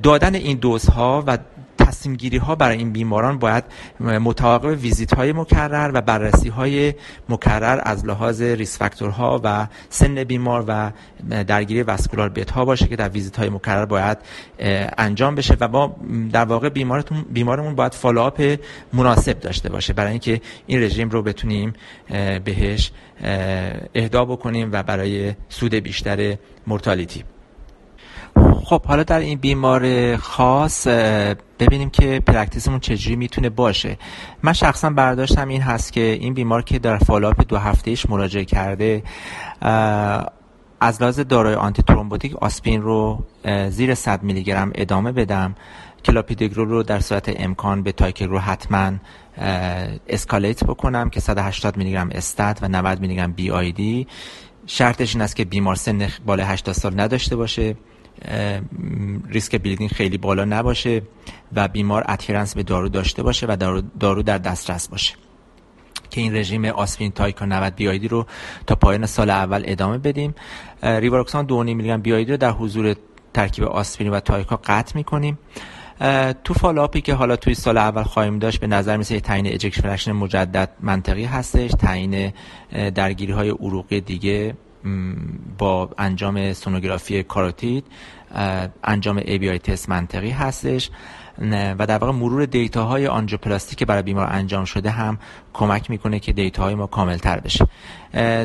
دادن 0.04 0.36
این 0.36 0.58
دوزها 0.58 1.24
و 1.28 1.38
تصمیم 1.86 2.16
گیری 2.16 2.38
ها 2.38 2.56
برای 2.56 2.78
این 2.78 2.92
بیماران 2.92 3.38
باید 3.38 3.64
متعاقب 4.00 4.82
ویزیت 4.82 5.14
های 5.14 5.34
مکرر 5.34 5.92
و 5.94 6.02
بررسی 6.02 6.50
های 6.50 6.94
مکرر 7.30 7.80
از 7.84 8.06
لحاظ 8.06 8.42
risk 8.42 8.78
factor 8.78 9.33
ها 9.33 9.42
و 9.44 9.68
سن 9.90 10.24
بیمار 10.24 10.66
و 10.68 10.92
درگیری 11.44 11.84
vascular 11.84 12.30
bed 12.30 12.52
ها 12.52 12.66
باشه 12.66 12.88
که 12.88 12.96
در 12.96 13.10
ویزیت 13.10 13.38
های 13.38 13.50
مکرر 13.50 13.86
باید 13.86 14.18
انجام 14.98 15.36
بشه 15.36 15.58
و 15.60 15.68
ما 15.68 15.96
در 16.32 16.46
واقع 16.46 16.70
بیمارتون 16.70 17.26
بیمارمون 17.34 17.76
باید 17.76 17.94
follow-up 17.94 18.58
مناسب 18.94 19.40
داشته 19.40 19.70
باشه. 19.70 19.94
برای 19.94 20.12
اینکه 20.12 20.42
این 20.68 20.82
رژیم 20.82 21.10
رو 21.10 21.22
بتونیم 21.22 21.74
بهش 22.46 22.92
اهدا 23.96 24.26
بکنیم 24.26 24.70
و 24.72 24.84
برای 24.84 25.34
سود 25.50 25.76
بیشتر 25.76 26.38
mortality 26.68 27.24
خب 28.64 28.86
حالا 28.86 29.04
در 29.04 29.20
این 29.20 29.40
بیمار 29.40 30.16
خاص 30.18 30.88
ببینیم 31.66 31.90
که 31.90 32.20
practice 32.20 32.63
مون 32.63 32.80
چجوری 32.80 33.16
می‌تونه 33.16 33.50
باشه. 33.50 33.98
من 34.44 34.54
شخصا 34.54 34.90
برداشتم 34.90 35.48
این 35.48 35.62
هست 35.62 35.94
که 35.94 36.02
این 36.02 36.34
بیمار 36.34 36.62
که 36.62 36.80
در 36.80 36.98
follow-up 36.98 37.48
دو 37.48 37.58
هفتهش 37.58 38.06
مراجعه 38.10 38.46
کرده 38.46 39.04
از 40.80 41.02
لحاظ 41.02 41.20
داروی 41.20 41.56
antithrombotic 41.56 42.36
آسپرین 42.36 42.82
رو 42.82 43.24
زیر 43.70 43.94
100 43.94 44.24
میلی 44.24 44.44
گرم 44.44 44.72
ادامه 44.76 45.12
بدم. 45.12 45.56
کلوپیدوگرل 46.06 46.70
رو 46.70 46.84
در 46.84 47.00
صورت 47.00 47.42
امکان 47.42 47.84
به 47.84 47.92
تایکاگرلور 47.92 48.40
حتما 48.40 48.92
escalate 50.08 50.64
بکنم 50.64 51.10
که 51.10 51.20
180 51.20 51.78
میلی 51.78 51.92
گرم 51.92 52.10
stat 52.12 52.60
و 52.62 52.68
90 52.68 53.00
میلی 53.00 53.16
گرم 53.16 53.32
BID 53.34 54.08
شرطش 54.66 55.16
این 55.16 55.22
است 55.22 55.36
که 55.36 55.46
بیمار 55.46 55.76
سن 55.76 56.08
بالای 56.26 56.46
80 56.46 56.76
سال 56.76 57.02
نداشته 57.02 57.36
باشه. 57.36 57.76
ریسک 59.30 59.62
bleeding 59.62 59.90
خیلی 59.90 60.18
بالا 60.18 60.46
نباشه 60.46 61.02
و 61.56 61.68
بیمار 61.68 62.06
adherence 62.10 62.56
به 62.56 62.64
دارو 62.64 62.90
داشته 62.90 63.24
باشه 63.24 63.46
و 63.50 63.56
دارو, 63.56 63.82
دارو 64.00 64.24
در 64.24 64.38
دسترس 64.38 64.88
باشه. 64.88 65.14
که 66.10 66.22
این 66.22 66.36
رژیم 66.36 66.66
آسپرین 66.66 67.12
تایکا 67.12 67.46
90 67.46 67.76
BID 67.76 68.08
رو 68.08 68.26
تا 68.68 68.76
پایان 68.76 69.06
سال 69.06 69.30
اول 69.30 69.64
ادامه 69.66 69.98
بدیم. 69.98 70.36
ریواروکسابان 70.84 71.48
2.5 71.48 71.52
میلی 71.52 71.88
گرم 71.88 72.02
BID 72.02 72.32
رو 72.32 72.38
در 72.38 72.52
حضور 72.52 72.96
ترکیب 73.34 73.64
آسپرین 73.64 74.12
و 74.12 74.20
تایکا 74.20 74.60
قطع 74.66 74.92
می‌کنیم. 74.96 75.40
تو 76.44 76.54
follow-up 76.54 76.97
ی 76.97 77.02
که 77.02 77.14
حالا 77.14 77.36
توی 77.36 77.54
سال 77.54 77.78
اول 77.78 78.04
خواهیم 78.04 78.40
داشت 78.40 78.60
به 78.60 78.68
نظر 78.68 78.98
میرسه 78.98 79.20
تعیین 79.20 79.48
ejection 79.48 80.12
مجدد 80.12 80.70
منطقی 80.80 81.26
هستش 81.26 81.72
تعیین 81.72 82.34
درگیری 82.96 83.32
های 83.32 83.50
عروقی 83.50 84.02
دیگه 84.02 84.56
با 85.58 85.90
انجام 85.98 86.54
سونوگرافی 86.54 87.24
کاروتید 87.24 87.86
انجام 88.84 89.18
ABI 89.18 89.50
test 89.50 89.90
منطقی 89.90 90.30
هستش. 90.30 90.90
و 91.80 91.86
در 91.88 91.98
واقع 91.98 92.14
مرور 92.14 92.46
data 92.46 92.87
های 92.87 93.08
آنژیوپلاستی 93.08 93.76
که 93.76 93.86
برای 93.86 94.02
بیمار 94.02 94.28
انجام 94.32 94.66
شده 94.66 94.90
هم 94.90 95.18
کمک 95.54 95.90
می‌کنه 95.90 96.20
که 96.20 96.34
data 96.34 96.62
های 96.62 96.76
ما 96.76 96.88
کامل 96.88 97.18
تر 97.18 97.40
بشه 97.40 97.68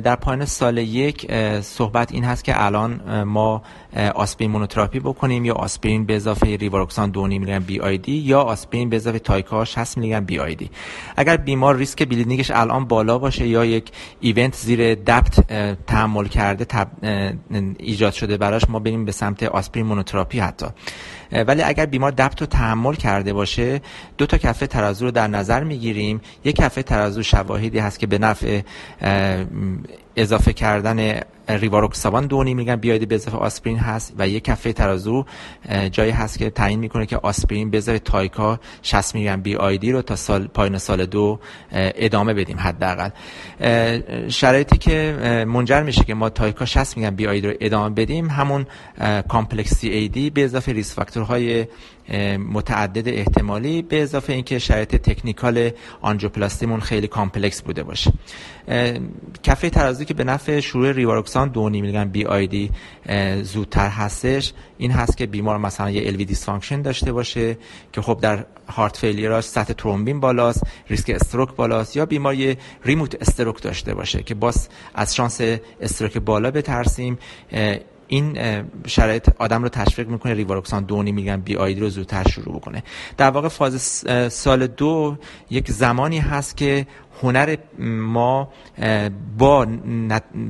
در 0.00 0.16
پایان 0.16 0.44
سال 0.44 0.78
یک 0.78 1.32
صحبت 1.60 2.12
این 2.12 2.24
هست 2.24 2.44
که 2.44 2.64
الان 2.64 3.22
ما 3.22 3.62
آسپرین 4.14 4.50
monotherapy 4.50 5.00
بکنیم 5.00 5.44
یا 5.44 5.54
آسپرین 5.54 6.06
به 6.06 6.16
اضافه 6.16 6.56
ریواروکسان 6.56 7.10
2 7.10 7.26
میلی 7.26 7.58
BID 7.58 8.00
یا 8.06 8.40
آسپرین 8.40 8.88
به 8.88 8.96
اضافه 8.96 9.18
Tica 9.18 9.64
60 9.64 9.98
میلی 9.98 10.20
BID 10.20 10.56
اگر 11.16 11.36
بیمار 11.36 11.76
ریسک 11.76 12.08
bleeding 12.08 12.42
ش 12.42 12.50
الان 12.50 12.84
بالا 12.84 13.18
باشه 13.18 13.48
یا 13.48 13.64
یک 13.64 13.92
event 14.20 14.54
زیر 14.56 14.94
DAPT 14.94 15.52
تحمل 15.86 16.24
کرده 16.24 16.86
ایجاد 17.78 18.12
شده 18.12 18.36
براش 18.36 18.62
ما 18.68 18.78
بریم 18.78 19.04
به 19.04 19.12
سمت 19.12 19.42
آسپرین 19.42 19.86
monotherapy 19.86 20.38
حتی. 20.38 20.66
ولی 21.32 21.62
اگر 21.62 21.86
بیمار 21.86 22.10
DAPT 22.10 22.40
رو 22.40 22.46
تحمل 22.46 22.94
کرده 22.94 23.32
باشه 23.32 23.80
دو 24.18 24.26
تا 24.26 24.38
کفه 24.38 24.66
ترازو 24.66 25.04
رو 25.04 25.10
در 25.10 25.26
نظر 25.26 25.64
می‌گیریم. 25.64 26.20
یک 26.44 26.56
کفه 26.56 26.82
ترازو 26.82 27.22
شواهدی 27.22 27.78
هست 27.78 27.98
که 27.98 28.06
به 28.06 28.18
نفع 28.18 28.60
اضافه 30.20 30.52
کردن 30.52 31.20
ریواروکسابان 31.48 32.26
دو 32.26 32.44
میلی‌گرم 32.44 32.76
BID 32.76 33.08
به 33.08 33.14
اضافه 33.14 33.36
آسپرین 33.36 33.78
هست 33.78 34.14
و 34.18 34.28
یک 34.28 34.44
کفه 34.44 34.72
ترازو 34.72 35.24
جایی 35.90 36.10
هست 36.10 36.38
که 36.38 36.50
تعیین 36.50 36.80
می‌کنه 36.80 37.06
که 37.06 37.16
آسپرین 37.16 37.70
به 37.70 37.80
Tica 37.80 38.60
60 38.82 39.14
میلی‌گرم 39.14 39.40
BID 39.40 39.92
رو 39.92 40.02
تا 40.02 40.16
سال 40.16 40.46
پایین 40.46 40.78
سال 40.78 41.06
دو 41.06 41.38
ادامه 41.72 42.34
بدیم 42.34 42.58
حداقل. 42.58 43.10
شرایطی 44.28 44.78
که 44.78 45.16
منجر 45.48 45.82
میشه 45.82 46.04
که 46.04 46.14
ما 46.14 46.30
Tica 46.30 46.64
60 46.64 46.96
میلی‌گرم 46.96 47.10
BID 47.10 47.46
رو 47.46 47.54
ادامه 47.60 47.94
بدیم 47.94 48.30
همون 48.30 48.66
complex 49.28 49.74
CAD 49.74 50.30
به 50.30 50.44
اضافه 50.44 50.72
risk 50.72 50.94
factor 50.94 51.48
های 51.48 51.66
متعدد 52.52 53.08
احتمالی 53.08 53.82
به 53.82 54.02
اضافه 54.02 54.32
اینکه 54.32 54.58
شرایط 54.58 54.96
technical 54.96 55.70
آنژیوپلاستیمون 56.00 56.80
خیلی 56.80 57.06
complex 57.06 57.62
بوده 57.62 57.82
باشه. 57.82 58.12
کفه 59.42 59.70
ترازویی 59.70 60.04
که 60.04 60.14
به 60.14 60.24
نفع 60.24 60.60
شروع 60.60 60.92
ریواروکسان 60.92 61.48
دو 61.48 61.68
میلی 61.68 61.92
گرم 61.92 62.10
BID 62.10 62.70
زودتر 63.42 63.88
هستش. 63.88 64.52
این 64.78 64.90
هست 64.90 65.16
که 65.16 65.26
بیمار 65.26 65.58
مثلا 65.58 65.90
یه 65.90 66.06
LV 66.06 66.24
dysfunction 66.24 66.82
داشته 66.82 67.12
باشه 67.12 67.58
که 67.92 68.00
خب 68.00 68.18
در 68.22 68.44
heart 68.68 68.96
failure 68.96 69.33
اش 69.33 69.44
سطح 69.44 69.72
ترومبین 69.72 70.20
بالاست 70.20 70.62
ریسک 70.90 71.10
stroke 71.10 71.56
بالاست 71.56 71.96
یا 71.96 72.06
بیمار 72.06 72.34
یه 72.34 72.58
remote 72.84 73.22
stroke 73.22 73.62
داشته 73.62 73.94
باشه 73.94 74.22
که 74.22 74.34
باز 74.34 74.68
از 74.94 75.16
شانس 75.16 75.40
stroke 75.80 76.18
بالا 76.18 76.50
بترسیم. 76.50 77.18
این 78.08 78.38
شرایط 78.86 79.28
آدم 79.38 79.62
رو 79.62 79.68
تشویق 79.68 80.08
می‌کنه. 80.08 80.34
ریواروکسان 80.34 80.84
دو 80.84 81.02
میگن 81.02 81.40
بی 81.40 81.56
آیدی 81.56 81.80
رو 81.80 81.88
زودتر 81.88 82.28
شروع 82.28 82.56
بکنه. 82.56 82.82
در 83.16 83.30
واقع 83.30 83.48
فاز 83.48 84.04
سال 84.32 84.66
دو 84.66 85.16
یک 85.50 85.70
زمانی 85.70 86.18
هست 86.18 86.56
که 86.56 86.86
هنر 87.22 87.56
ما 87.78 88.48
با 89.38 89.66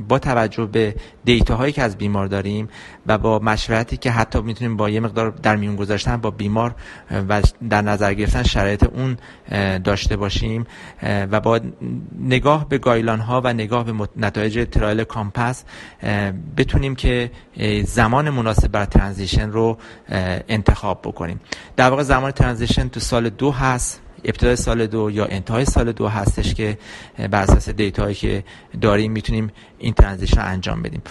با 0.09 0.19
توجه 0.19 0.67
به 0.67 0.95
دیتا 1.25 1.57
هایی 1.57 1.73
که 1.73 1.83
از 1.83 1.99
بیمار 1.99 2.27
داریم 2.27 2.69
و 3.07 3.19
با 3.19 3.39
مشورتی 3.39 3.97
که 3.97 4.11
حتی 4.11 4.41
می‌تونیم 4.41 4.77
با 4.77 4.91
یه 4.91 5.01
مقدار 5.01 5.31
در 5.31 5.57
میون 5.57 5.77
گذاشتن 5.77 6.17
با 6.17 6.31
بیمار 6.31 6.75
و 7.29 7.43
در 7.71 7.83
نظر 7.83 8.15
گرفتن 8.15 8.43
شرایط 8.43 8.85
اون 8.85 9.17
داشته 9.79 10.17
باشیم 10.17 10.67
و 11.03 11.41
با 11.41 11.61
نگاه 12.21 12.69
به 12.69 12.79
گایلان 12.79 13.21
ها 13.21 13.41
و 13.45 13.53
نگاه 13.53 13.85
به 13.85 14.09
نتایج 14.17 14.69
ترایل 14.71 15.05
کامپس 15.05 15.65
بتونیم 16.57 16.95
که 16.95 17.31
زمان 17.85 18.31
مناسب 18.31 18.69
بر 18.69 18.85
transition 18.85 19.51
رو 19.51 19.79
انتخاب 20.49 21.01
بکنیم. 21.03 21.41
در 21.77 21.91
واقع 21.91 22.03
زمان 22.03 22.31
transition 22.31 22.89
تو 22.89 23.01
سال 23.01 23.29
دو 23.29 23.51
هست. 23.51 24.03
ابتدای 24.25 24.57
سال 24.57 24.87
دو 24.87 25.11
یا 25.11 25.25
انتهای 25.25 25.65
سال 25.65 25.93
دو 25.93 26.09
هستش 26.09 26.55
که 26.55 26.79
بر 27.31 27.43
اساس 27.43 27.69
data 27.69 27.99
یی 27.99 28.15
که 28.15 28.45
داریم 28.81 29.13
می‌تونیم 29.13 29.51
این 29.79 29.95
transition 29.95 30.41
انجام 30.41 30.83
بدیم. 30.83 31.03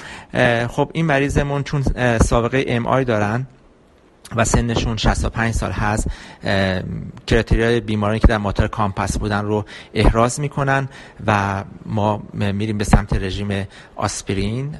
خب 0.68 0.92
این 0.94 1.06
مریضمون 1.06 1.64
چون 1.64 1.84
سابقه 2.18 2.66
MI 2.68 3.06
دارن 3.06 3.48
و 4.36 4.46
سنشون 4.46 4.98
65 4.98 5.54
سال 5.54 5.72
هست 5.72 6.08
criteria 7.28 7.74
ی 7.74 7.80
بیمارانی 7.80 8.20
که 8.20 8.28
در 8.28 8.38
مطالعه 8.38 8.68
COMPASS 8.68 9.18
بودن 9.18 9.46
رو 9.46 9.66
احراز 9.94 10.40
می‌کنن 10.40 10.90
و 11.28 11.64
ما 11.86 12.24
میریم 12.34 12.78
به 12.78 12.84
سمت 12.84 13.14
رژیم 13.14 13.68
آسپرین 13.96 14.76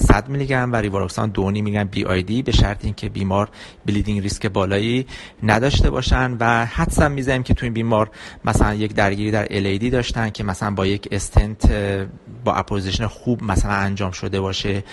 100 0.00 0.28
میلی 0.28 0.46
گرم 0.46 0.72
و 0.72 0.76
ریواروکسان 0.76 1.30
2 1.30 1.50
میگن 1.50 1.84
بی 1.84 2.04
آی 2.04 2.22
دی 2.22 2.42
به 2.42 2.52
شرط 2.52 2.84
اینکه 2.84 3.08
بیمار 3.08 3.48
bleeding 3.86 4.22
risk 4.22 4.46
بالایی 4.46 5.06
نداشته 5.42 5.90
باشن 5.90 6.36
و 6.40 6.66
حدس 6.66 7.08
می‌زنیم 7.08 7.42
که 7.42 7.54
تو 7.54 7.66
این 7.66 7.72
بیمار 7.72 8.10
مثلا 8.44 8.74
یک 8.74 8.94
درگیری 8.94 9.30
در 9.30 9.46
LAD 9.50 9.78
داشتن 9.78 10.30
که 10.30 10.44
مثلا 10.44 10.70
با 10.70 10.86
یک 10.86 11.08
استنت 11.12 11.72
با 12.44 12.54
apposition 12.54 13.06
خوب 13.06 13.42
مثلا 13.42 13.72
انجام 13.72 14.10
شده 14.10 14.40
باشه 14.40 14.84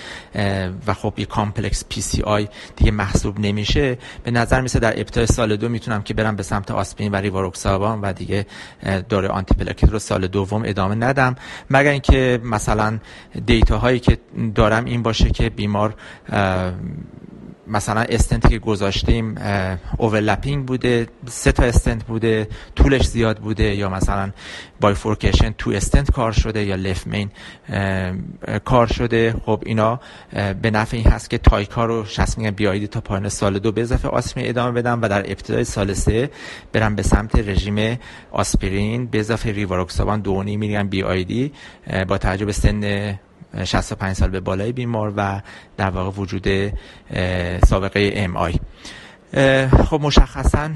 و 0.88 0.94
خب 0.94 1.14
یک 1.18 1.28
complex 1.28 1.84
PCI 1.90 2.48
دیگه 2.76 2.92
محسوب 2.92 3.40
نمیشه. 3.40 3.97
به 4.24 4.32
نظر 4.32 4.62
میرسه 4.62 4.80
در 4.80 5.00
ابتدای 5.00 5.26
سال 5.28 5.56
دو 5.56 5.70
می‌تونم 5.70 6.04
که 6.04 6.14
برم 6.14 6.36
به 6.36 6.44
سمت 6.44 6.72
آسپرین 6.72 7.12
و 7.12 7.16
ریواروکسابان 7.16 8.02
و 8.02 8.14
دیگه 8.14 8.46
dual 9.10 9.26
antiplatelet 9.26 9.90
رو 9.90 10.00
سال 10.00 10.28
دوم 10.28 10.64
ادامه 10.66 10.96
ندم. 10.96 11.36
مگر 11.70 11.92
اینکه 11.92 12.40
مثلا 12.44 13.00
data 13.46 13.78
هایی 13.78 14.00
که 14.00 14.18
دارم 14.56 14.86
این 14.86 15.04
باشه 15.04 15.30
که 15.30 15.50
بیمار 15.50 15.96
مثلا 17.68 18.02
استنتی 18.02 18.50
که 18.50 18.60
گذاشتیم 18.60 19.36
overlapping 19.98 20.66
بوده 20.66 21.08
سه 21.26 21.52
تا 21.52 21.64
استنت 21.64 22.04
بوده 22.04 22.48
طولش 22.76 23.08
زیاد 23.08 23.38
بوده 23.38 23.76
یا 23.76 23.90
مثلا 23.90 24.32
bifurcation 24.82 25.54
two 25.58 25.72
stent 25.72 26.12
کار 26.12 26.32
شده 26.32 26.66
یا 26.66 26.76
left 26.76 27.08
main 27.08 27.32
کار 28.66 28.88
شده. 28.88 29.36
خب 29.46 29.64
اینا 29.66 30.00
به 30.62 30.72
نفع 30.72 30.98
این 30.98 31.08
هست 31.08 31.30
که 31.30 31.38
Tica 31.38 31.86
رو 31.86 32.06
60 32.06 32.38
میلی‌گرم 32.38 32.52
BID 32.52 32.90
تا 32.90 33.02
پایان 33.02 33.30
سال 33.30 33.60
دو 33.60 33.72
به 33.72 33.82
اضافه 33.82 34.08
آسپرین 34.08 34.50
ادامه 34.50 34.72
بدم 34.72 35.02
و 35.02 35.10
در 35.10 35.20
ابتدای 35.20 35.64
سال 35.64 35.94
سه 35.94 36.30
برم 36.74 36.96
به 36.96 37.04
سمت 37.04 37.36
رژیم 37.36 38.00
آسپرین 38.32 39.06
به 39.06 39.20
اضافه 39.20 39.52
ریواروکسابان 39.52 40.22
دو 40.22 40.44
میلی‌گرم 40.44 40.88
BID 40.88 41.52
با 42.08 42.18
توجه 42.18 42.46
به 42.46 42.52
سن 42.52 43.20
65 43.64 44.16
سال 44.16 44.30
به 44.30 44.40
بالای 44.40 44.72
بیمار 44.72 45.14
و 45.18 45.42
در 45.78 45.90
واقع 45.90 46.22
وجود 46.22 46.48
سابقه 47.68 48.12
MI 48.16 48.54
خب 49.90 50.00
مشخصا 50.02 50.70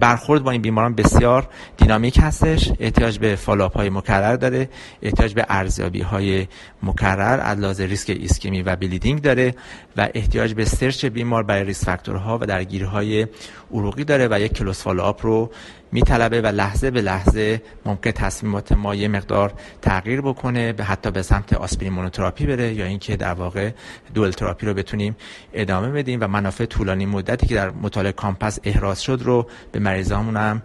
برخورد 0.00 0.42
با 0.42 0.50
این 0.50 0.62
بیماران 0.62 0.94
بسیار 0.94 1.48
دینامیک 1.76 2.18
هستش. 2.22 2.72
احتیاج 2.80 3.18
به 3.18 3.36
follow-up 3.36 3.76
های 3.76 3.90
مکرر 3.90 4.36
داره. 4.36 4.68
احتیاج 5.02 5.34
به 5.34 5.46
ارزیابی 5.48 6.00
های 6.00 6.46
مکرر 6.82 7.40
از 7.42 7.80
ریسک 7.80 8.10
ایسکمی 8.10 8.62
و 8.62 8.76
bleeding 8.76 9.22
داره 9.22 9.54
و 9.96 10.08
احتیاج 10.14 10.54
به 10.54 10.64
search 10.64 11.04
بیمار 11.04 11.42
برای 11.42 11.64
risk 11.64 11.84
factor 11.84 12.30
ها 12.30 12.38
و 12.38 12.46
درگیری 12.46 12.84
های 12.84 13.26
عروقی 13.72 14.04
داره 14.04 14.28
و 14.30 14.40
یک 14.40 14.52
close 14.52 14.82
follow-up 14.82 15.26
رو 15.26 15.50
میطلبه 15.92 16.40
و 16.40 16.46
لحظه 16.46 16.90
به 16.90 17.02
لحظه 17.02 17.62
ممکن 17.86 18.10
تصمیمات 18.10 18.72
ما 18.72 18.94
یه 18.94 19.08
مقدار 19.08 19.52
تغییر 19.82 20.20
بکنه 20.20 20.72
به 20.72 20.84
حتی 20.84 21.10
به 21.10 21.22
سمت 21.22 21.52
آسپرین 21.52 21.92
monotherapy 21.92 22.46
بره 22.46 22.74
یا 22.74 22.84
اینکه 22.84 23.16
در 23.16 23.32
واقع 23.32 23.70
dual 24.14 24.32
therapy 24.32 24.66
رو 24.66 24.74
بتونیم 24.74 25.16
ادامه 25.52 25.88
بدیم 25.88 26.18
و 26.20 26.26
منافع 26.28 26.64
طولانی 26.64 27.06
مدتی 27.06 27.46
که 27.46 27.54
در 27.54 27.70
مطالعه 27.70 28.12
COMPASS 28.12 28.58
احراز 28.64 29.02
شد 29.02 29.20
رو 29.24 29.46
به 29.72 29.78
مریضامون 29.78 30.36
هم 30.36 30.62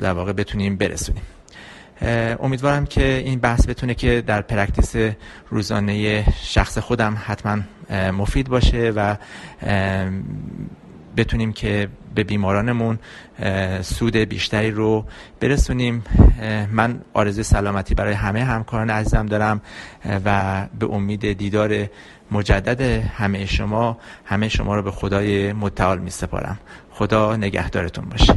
در 0.00 0.12
واقع 0.12 0.32
بتونیم 0.32 0.76
برسونیم. 0.76 1.22
امیدوارم 2.40 2.86
که 2.86 3.22
این 3.24 3.38
بحث 3.38 3.66
بتونه 3.66 3.94
که 3.94 4.22
در 4.26 4.42
practice 4.42 5.14
روزانه 5.50 6.24
شخص 6.42 6.78
خودم 6.78 7.18
حتما 7.24 7.58
مفید 8.12 8.48
باشه 8.48 8.92
و 8.96 9.16
بتونیم 11.16 11.52
که 11.52 11.88
به 12.14 12.24
بیمارانمون 12.24 12.98
سود 13.80 14.16
بیشتری 14.16 14.70
رو 14.70 15.04
برسونیم. 15.40 16.04
من 16.72 17.00
آرزوی 17.14 17.42
سلامتی 17.42 17.94
برای 17.94 18.12
همه 18.12 18.44
همکاران 18.44 18.90
عزیزم 18.90 19.26
دارم 19.26 19.60
و 20.24 20.66
به 20.78 20.86
امید 20.86 21.32
دیدار 21.32 21.86
مجدد 22.30 22.80
همه 23.16 23.46
شما 23.46 23.98
همه 24.24 24.48
شما 24.48 24.76
رو 24.76 24.82
به 24.82 24.90
خدای 24.90 25.52
متعال 25.52 25.98
می 25.98 26.10
سپارم 26.10 26.58
خدا 26.90 27.36
نگهدارتون 27.36 28.04
باشه. 28.04 28.34